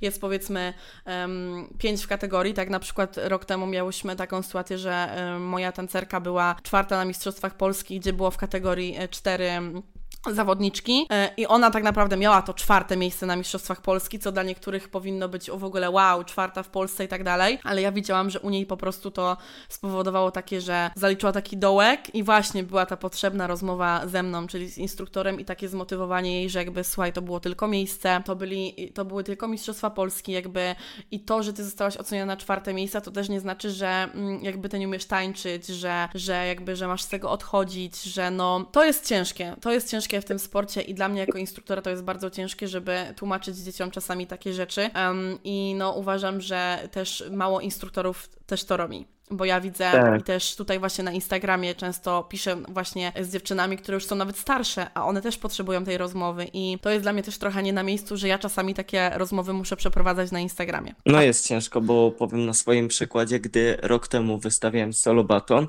[0.00, 0.74] jest powiedzmy
[1.06, 5.72] um, pięć w kategorii, tak na przykład rok temu miałyśmy taką sytuację, że um, moja
[5.72, 9.82] tancerka była czwarta na Mistrzostwach Polski, gdzie było w kategorii 4 e,
[10.30, 14.42] zawodniczki e, i ona tak naprawdę miała to czwarte miejsce na Mistrzostwach Polski, co dla
[14.42, 18.30] niektórych powinno być w ogóle wow, czwarta w Polsce i tak dalej, ale ja widziałam,
[18.30, 19.36] że u niej po prostu to
[19.68, 24.70] spowodowało takie, że zaliczyła taki dołek i właśnie była ta potrzebna rozmowa ze mną, czyli
[24.70, 28.92] z instruktorem i takie zmotywowanie jej, że jakby słuchaj, to było tylko miejsce, to, byli,
[28.94, 30.74] to były tylko Mistrzostwa Polski jakby
[31.10, 34.44] i to, że Ty zostałaś oceniona na czwarte miejsce, to też nie znaczy, że mm,
[34.44, 38.64] jakby Ty nie umiesz tańczyć, że, że jakby, że masz z tego odchodzić, że no,
[38.72, 41.82] to jest ciężkie, to jest ciężkie ciężkie w tym sporcie i dla mnie jako instruktora
[41.82, 44.90] to jest bardzo ciężkie, żeby tłumaczyć dzieciom czasami takie rzeczy.
[44.94, 50.20] Um, I no uważam, że też mało instruktorów też to robi bo ja widzę tak.
[50.20, 54.38] i też tutaj właśnie na Instagramie często piszę właśnie z dziewczynami, które już są nawet
[54.38, 57.72] starsze, a one też potrzebują tej rozmowy i to jest dla mnie też trochę nie
[57.72, 60.94] na miejscu, że ja czasami takie rozmowy muszę przeprowadzać na Instagramie.
[61.06, 65.66] No jest ciężko, bo powiem na swoim przykładzie, gdy rok temu wystawiałem solo baton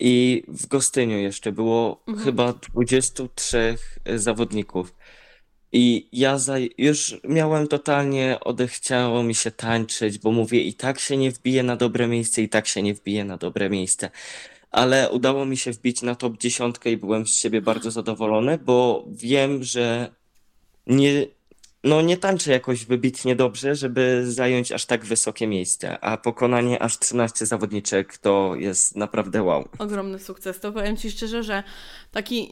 [0.00, 2.24] i w Gostyniu jeszcze było Mhm.
[2.24, 3.76] chyba 23
[4.16, 4.94] zawodników.
[5.72, 11.16] I ja za, już miałem totalnie, odechciało mi się tańczyć, bo mówię, i tak się
[11.16, 14.10] nie wbije na dobre miejsce, i tak się nie wbije na dobre miejsce.
[14.70, 19.04] Ale udało mi się wbić na top 10 i byłem z siebie bardzo zadowolony, bo
[19.08, 20.14] wiem, że
[20.86, 21.26] nie,
[21.88, 26.98] no nie tańczę jakoś wybitnie dobrze, żeby zająć aż tak wysokie miejsce, a pokonanie aż
[26.98, 29.68] 13 zawodniczek to jest naprawdę wow.
[29.78, 30.60] Ogromny sukces.
[30.60, 31.62] To powiem Ci szczerze, że
[32.12, 32.48] taki,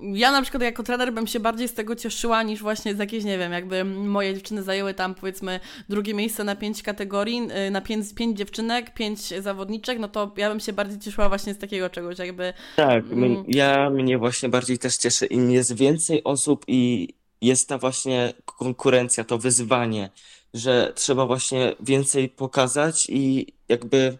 [0.00, 3.24] ja na przykład jako trener bym się bardziej z tego cieszyła niż właśnie z jakiejś,
[3.24, 7.80] nie wiem, jakby moje dziewczyny zajęły tam powiedzmy drugie miejsce na pięć kategorii, y, na
[7.80, 11.90] pięć, pięć dziewczynek, pięć zawodniczek, no to ja bym się bardziej cieszyła właśnie z takiego
[11.90, 12.52] czegoś, jakby...
[12.76, 13.44] Tak, mm.
[13.48, 17.08] ja mnie właśnie bardziej też cieszę, im jest więcej osób i
[17.40, 20.10] jest ta właśnie konkurencja, to wyzwanie,
[20.54, 24.18] że trzeba właśnie więcej pokazać i jakby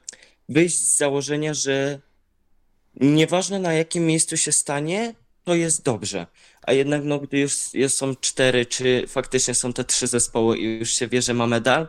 [0.49, 2.01] wyjść z założenia, że
[3.01, 6.27] nieważne na jakim miejscu się stanie, to jest dobrze.
[6.63, 10.79] A jednak no, gdy już jest, są cztery, czy faktycznie są te trzy zespoły i
[10.79, 11.89] już się wie, że ma medal,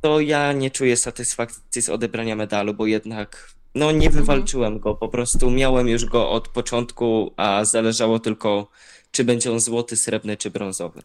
[0.00, 4.12] to ja nie czuję satysfakcji z odebrania medalu, bo jednak no nie mhm.
[4.12, 8.68] wywalczyłem go, po prostu miałem już go od początku, a zależało tylko
[9.16, 11.02] czy będzie on złoty, srebrny czy brązowy.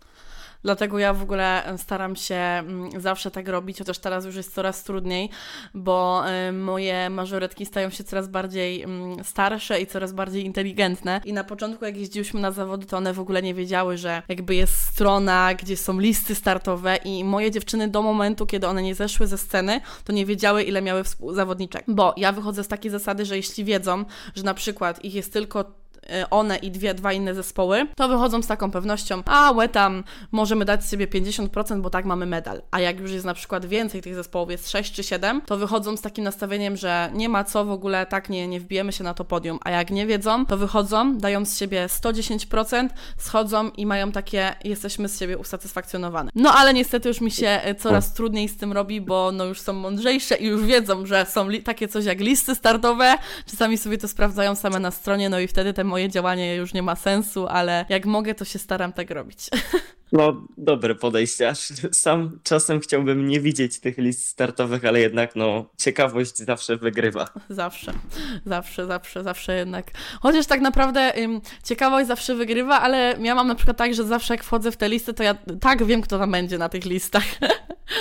[0.63, 2.63] Dlatego ja w ogóle staram się
[2.97, 5.29] zawsze tak robić, chociaż teraz już jest coraz trudniej,
[5.73, 8.85] bo moje mażoretki stają się coraz bardziej
[9.23, 11.21] starsze i coraz bardziej inteligentne.
[11.25, 14.55] I na początku, jak jeździłyśmy na zawody, to one w ogóle nie wiedziały, że jakby
[14.55, 19.27] jest strona, gdzie są listy startowe, i moje dziewczyny do momentu, kiedy one nie zeszły
[19.27, 21.85] ze sceny, to nie wiedziały, ile miały zawodniczek.
[21.87, 25.80] Bo ja wychodzę z takiej zasady, że jeśli wiedzą, że na przykład ich jest tylko
[26.29, 30.65] one i dwie, dwa inne zespoły, to wychodzą z taką pewnością, a łe tam, możemy
[30.65, 32.61] dać sobie 50%, bo tak mamy medal.
[32.71, 35.97] A jak już jest na przykład więcej tych zespołów, jest 6 czy 7, to wychodzą
[35.97, 39.13] z takim nastawieniem, że nie ma co w ogóle, tak nie, nie wbijemy się na
[39.13, 39.59] to podium.
[39.63, 45.09] A jak nie wiedzą, to wychodzą, dają z siebie 110%, schodzą i mają takie, jesteśmy
[45.09, 46.31] z siebie usatysfakcjonowane.
[46.35, 49.61] No ale niestety już mi się y, coraz trudniej z tym robi, bo no już
[49.61, 53.15] są mądrzejsze i już wiedzą, że są takie coś jak listy startowe,
[53.45, 56.83] czasami sobie to sprawdzają same na stronie, no i wtedy te moje działanie już nie
[56.83, 59.49] ma sensu, ale jak mogę, to się staram tak robić.
[60.11, 61.49] No, dobre podejście.
[61.49, 61.59] Aż
[61.91, 67.29] sam czasem chciałbym nie widzieć tych list startowych, ale jednak no, ciekawość zawsze wygrywa.
[67.49, 67.93] Zawsze,
[68.45, 69.91] zawsze, zawsze, zawsze jednak.
[70.21, 74.33] Chociaż tak naprawdę ym, ciekawość zawsze wygrywa, ale ja mam na przykład tak, że zawsze
[74.33, 77.23] jak wchodzę w te listy, to ja tak wiem, kto tam będzie na tych listach.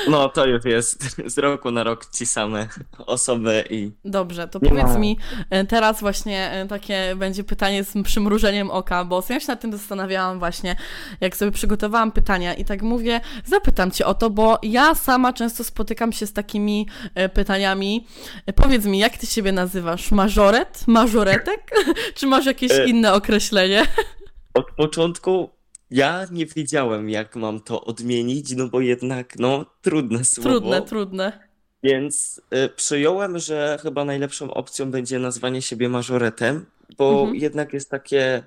[0.08, 2.68] No, to już jest z roku na rok ci same
[3.06, 3.90] osoby i...
[4.04, 4.98] Dobrze, to Nie powiedz ma.
[4.98, 5.18] mi
[5.62, 9.72] y, teraz właśnie y, takie będzie pytanie z przymrużeniem oka, bo ja się nad tym
[9.72, 10.76] zastanawiałam właśnie,
[11.20, 15.64] jak sobie przygotowałam pytania i tak mówię, zapytam Cię o to, bo ja sama często
[15.64, 16.86] spotykam się z takimi
[17.24, 18.06] y, pytaniami.
[18.48, 20.10] Y, Powiedz mi, jak Ty siebie nazywasz?
[20.10, 20.84] Mażoret?
[20.86, 21.70] Mażoretek?
[22.16, 23.86] Czy masz jakieś E, inne określenie?
[24.54, 25.50] Od początku
[25.90, 30.48] ja nie wiedziałem, jak mam to odmienić, no bo jednak, no, trudne słowo.
[30.50, 31.50] Trudne, trudne.
[31.82, 36.66] Więc y, przyjąłem, że chyba najlepszą opcją będzie nazwanie siebie mażoretem,
[36.98, 37.36] bo Mhm.
[37.36, 38.42] jednak jest takie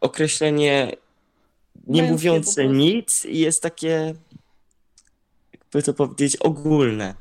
[0.00, 0.92] określenie
[1.86, 4.14] nie Męskie mówiące nic i jest takie,
[5.52, 7.14] jakby to powiedzieć, ogólne.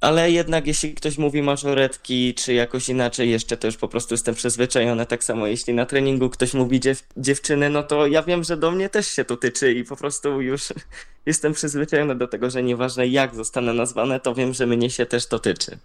[0.00, 4.34] Ale jednak jeśli ktoś mówi mażoretki, czy jakoś inaczej jeszcze, to już po prostu jestem
[4.34, 5.06] przyzwyczajony.
[5.06, 8.70] Tak samo jeśli na treningu ktoś mówi dziew dziewczyny, no to ja wiem, że do
[8.70, 10.72] mnie też się to tyczy i po prostu już
[11.26, 15.26] jestem przyzwyczajony do tego, że nieważne jak zostanę nazwane, to wiem, że mnie się też
[15.26, 15.78] to tyczy.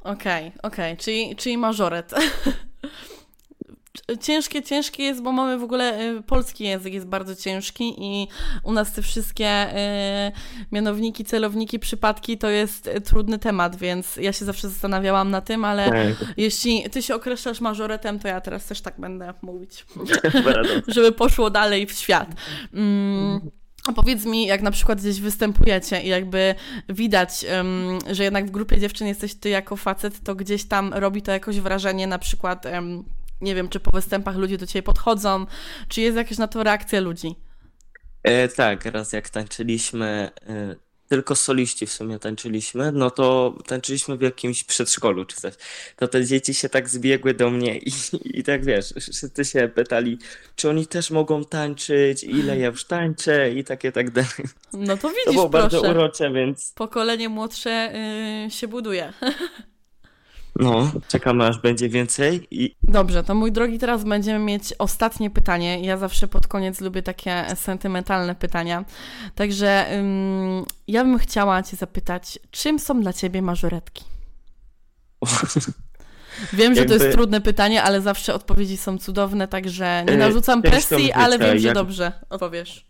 [0.00, 2.14] Okej, okej, czyli, czyli mażoret.
[4.20, 8.28] Ciężkie, ciężkie jest, bo mamy w ogóle y, polski język jest bardzo ciężki i
[8.62, 9.76] u nas te wszystkie
[10.28, 10.32] y,
[10.72, 15.64] mianowniki, celowniki, przypadki to jest y, trudny temat, więc ja się zawsze zastanawiałam na tym,
[15.64, 19.86] ale Tak, jeśli ty się określasz mażoretem, to ja teraz też tak będę mówić,
[20.94, 22.28] żeby poszło dalej w świat.
[22.74, 23.50] Mm,
[23.88, 26.54] a powiedz mi, jak na przykład gdzieś występujecie i jakby
[26.88, 31.22] widać, em, że jednak w grupie dziewczyn jesteś ty jako facet, to gdzieś tam robi
[31.22, 33.04] to jakoś wrażenie, na przykład, em,
[33.40, 35.46] nie wiem, czy po występach ludzie do ciebie podchodzą,
[35.88, 37.34] czy jest jakaś na to reakcja ludzi?
[38.22, 40.76] E, tak, raz jak tańczyliśmy, e,
[41.08, 45.54] tylko soliści w sumie tańczyliśmy, no to tańczyliśmy w jakimś przedszkolu czy coś.
[45.96, 47.90] To te dzieci się tak zbiegły do mnie i,
[48.24, 50.18] i tak wiesz, wszyscy się pytali,
[50.56, 54.30] czy oni też mogą tańczyć, ile ja już tańczę i takie tak dalej.
[54.72, 57.92] No to To widzisz, było bardzo proszę, urocze, więc pokolenie młodsze
[58.46, 59.12] y, się buduje.
[60.58, 65.80] no, czekamy aż będzie więcej i Dobrze, to mój drogi, teraz będziemy mieć ostatnie pytanie.
[65.80, 68.84] Ja zawsze pod koniec lubię takie sentymentalne pytania.
[69.34, 74.04] Także ym, ja bym chciała Cię zapytać, czym są dla Ciebie mażoretki?
[76.52, 80.16] Wiem, że to jest Jakby- trudne pytanie, ale zawsze odpowiedzi są cudowne, także nie E,
[80.16, 82.86] narzucam presji, ale wiem, że jak- dobrze odpowiesz.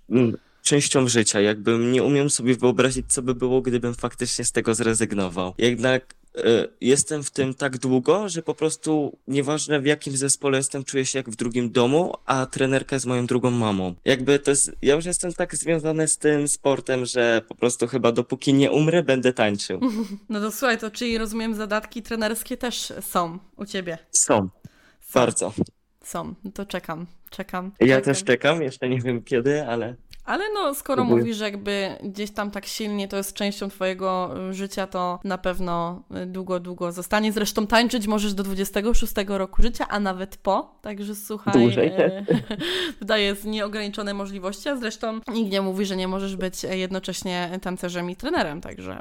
[0.69, 5.55] Częścią życia, jakbym nie umiem sobie wyobrazić, co by było, gdybym faktycznie z tego zrezygnował.
[5.59, 10.85] Jednak e, jestem w tym tak długo, że po prostu nieważne w jakim zespole jestem,
[10.85, 13.95] czuję się jak w drugim domu, a trenerka jest moją drugą mamą.
[14.05, 18.13] Jakby to jest, ja już jestem tak związany z tym sportem, że po prostu chyba
[18.13, 19.81] dopóki nie umrę, będę tańczył.
[20.29, 23.99] No to słuchaj, to czyli rozumiem, zadatki trenerskie też są u Ciebie.
[24.11, 24.49] Są, Są.
[25.15, 25.53] bardzo.
[26.05, 27.73] Są, no to czekam, czekam.
[27.81, 28.03] Ja czekam.
[28.03, 29.97] też czekam, jeszcze nie wiem kiedy, ale
[30.29, 31.23] Ale no, skoro Próbuję.
[31.23, 35.39] mówisz, że jakby gdzieś tam tak silnie to jest częścią twojego y, życia, to na
[35.39, 37.33] pewno y, długo, długo zostanie.
[37.33, 40.79] Zresztą tańczyć możesz do 26 roku życia, a nawet po.
[40.83, 41.93] Także słuchaj, Dłużej.
[43.17, 48.17] jest nieograniczone możliwości, a zresztą nikt nie mówi, że nie możesz być jednocześnie tancerzem i
[48.17, 49.01] trenerem, także...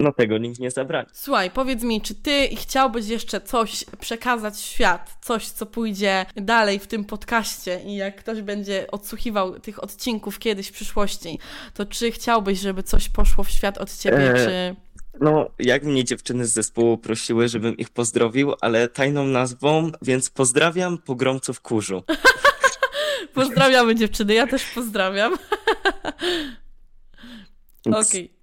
[0.00, 1.08] no tego nikt nie zabrani.
[1.12, 6.78] Słuchaj, powiedz mi, czy ty chciałbyś jeszcze coś przekazać w świat, coś, co pójdzie dalej
[6.78, 11.38] w tym podcaście i jak ktoś będzie odsłuchiwał tych odcinków kiedyś w przyszłości,
[11.74, 14.76] to czy chciałbyś, żeby coś poszło w świat od ciebie, E, czy...
[15.20, 20.98] No, jak mnie dziewczyny z zespołu prosiły, żebym ich pozdrowił, ale tajną nazwą, więc pozdrawiam
[20.98, 22.02] pogromców kurzu.
[23.34, 25.38] Pozdrawiamy dziewczyny, ja też pozdrawiam.
[27.86, 28.39] Okej.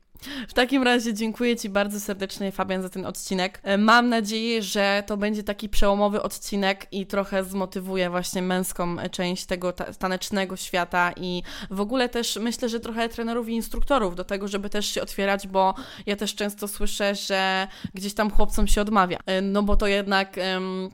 [0.48, 3.60] W takim razie dziękuję Ci bardzo serdecznie, Fabian, za ten odcinek.
[3.64, 9.46] E, mam nadzieję, że to będzie taki przełomowy odcinek i trochę zmotywuje właśnie męską część
[9.46, 14.48] tego tanecznego świata i w ogóle też myślę, że trochę trenerów i instruktorów do tego,
[14.48, 15.74] żeby też się otwierać, bo
[16.06, 19.20] ja też często słyszę, że gdzieś tam chłopcom się odmawia.
[19.26, 20.40] E, no bo to jednak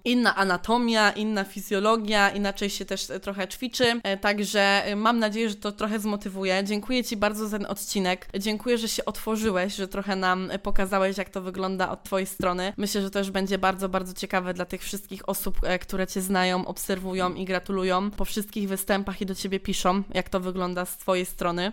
[0.03, 3.85] inna anatomia, inna fizjologia, inaczej się też trochę ćwiczy.
[4.03, 6.63] E, także mam nadzieję, że to trochę zmotywuje.
[6.63, 8.27] Dziękuję Ci bardzo za ten odcinek.
[8.39, 12.73] Dziękuję, że się otworzyłeś, że trochę nam pokazałeś, jak to wygląda od Twojej strony.
[12.77, 16.65] Myślę, że już będzie bardzo, bardzo ciekawe dla tych wszystkich osób, e, które Cię znają,
[16.65, 21.25] obserwują i gratulują po wszystkich występach i do Ciebie piszą, jak to wygląda z Twojej
[21.25, 21.71] strony.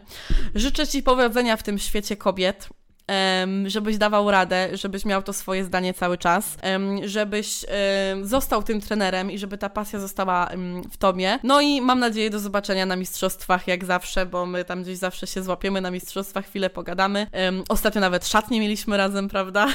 [0.55, 2.69] Życzę Ci powodzenia w tym świecie kobiet
[3.67, 6.57] żebyś dawał radę, żebyś miał to swoje zdanie cały czas,
[7.05, 7.65] żebyś
[8.23, 10.51] został tym trenerem i żeby ta pasja została
[10.91, 11.39] w tobie.
[11.43, 15.27] No i mam nadzieję do zobaczenia na mistrzostwach, jak zawsze, bo my tam gdzieś zawsze
[15.27, 17.27] się złapiemy na mistrzostwach, chwilę pogadamy.
[17.69, 19.69] Ostatnio nawet szatnie mieliśmy razem, prawda?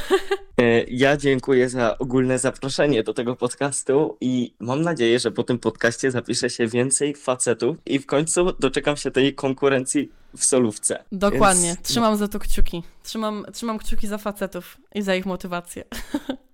[0.62, 5.60] E, ja dziękuję za ogólne zaproszenie do tego podcastu i mam nadzieję, że po tym
[5.60, 11.04] podcaście zapisze się więcej facetów i w końcu doczekam się tej konkurencji w solówce.
[11.12, 11.82] Dokładnie, Więc...
[11.82, 12.84] trzymam za to kciuki.
[13.04, 15.84] Trzymam, trzymam kciuki za facetów i za ich motywację.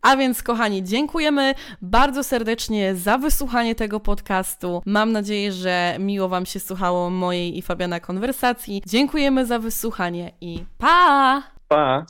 [0.01, 4.81] A więc, kochani, dziękujemy bardzo serdecznie za wysłuchanie tego podcastu.
[4.85, 8.81] Mam nadzieję, że miło Wam się słuchało mojej i Fabiana konwersacji.
[8.85, 11.43] Dziękujemy za wysłuchanie i pa!
[11.67, 12.05] Pa!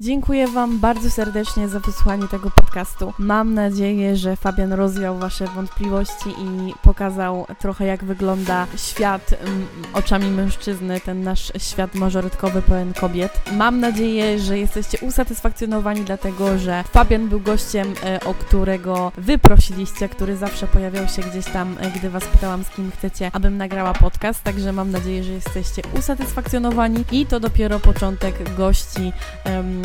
[0.00, 3.12] Dziękuję Wam bardzo serdecznie za wysłuchanie tego podcastu.
[3.18, 10.30] Mam nadzieję, że Fabian rozwiał Wasze wątpliwości i pokazał trochę, jak wygląda świat m, oczami
[10.30, 13.40] mężczyzny, ten nasz świat mażorytkowy pełen kobiet.
[13.52, 20.08] Mam nadzieję, że jesteście usatysfakcjonowani, dlatego że Fabian był gościem, e, o którego Wy prosiliście,
[20.08, 23.94] który zawsze pojawiał się gdzieś tam, e, gdy Was pytałam, z kim chcecie, abym nagrała
[23.94, 24.42] podcast.
[24.42, 29.12] Także mam nadzieję, że jesteście usatysfakcjonowani i to dopiero początek gości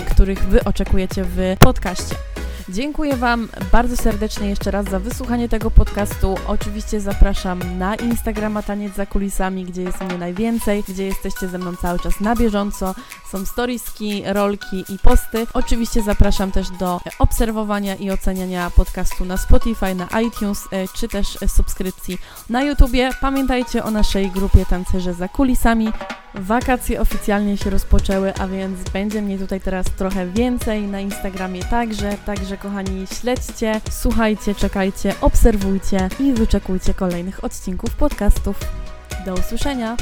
[0.06, 2.16] których Wy oczekujecie w podcaście.
[2.70, 6.36] Dziękuję Wam bardzo serdecznie jeszcze raz za wysłuchanie tego podcastu.
[6.48, 11.76] Oczywiście zapraszam na Instagrama Taniec za kulisami, gdzie jest mnie najwięcej, gdzie jesteście ze mną
[11.76, 12.96] cały czas na bieżąco.
[13.32, 15.48] Są storieski, rolki i posty.
[15.54, 21.38] Oczywiście zapraszam też do obserwowania i oceniania podcastu na Spotify, na iTunes, e, czy też
[21.48, 22.18] subskrypcji
[22.50, 23.10] na YouTubie.
[23.22, 25.92] Pamiętajcie o naszej grupie Tancerze za kulisami.
[26.36, 32.18] Wakacje oficjalnie się rozpoczęły, a więc będzie mnie tutaj teraz trochę więcej na Instagramie także,
[32.26, 38.60] także kochani śledźcie, słuchajcie, czekajcie, obserwujcie i wyczekujcie kolejnych odcinków podcastów.
[39.26, 39.98] Do usłyszenia!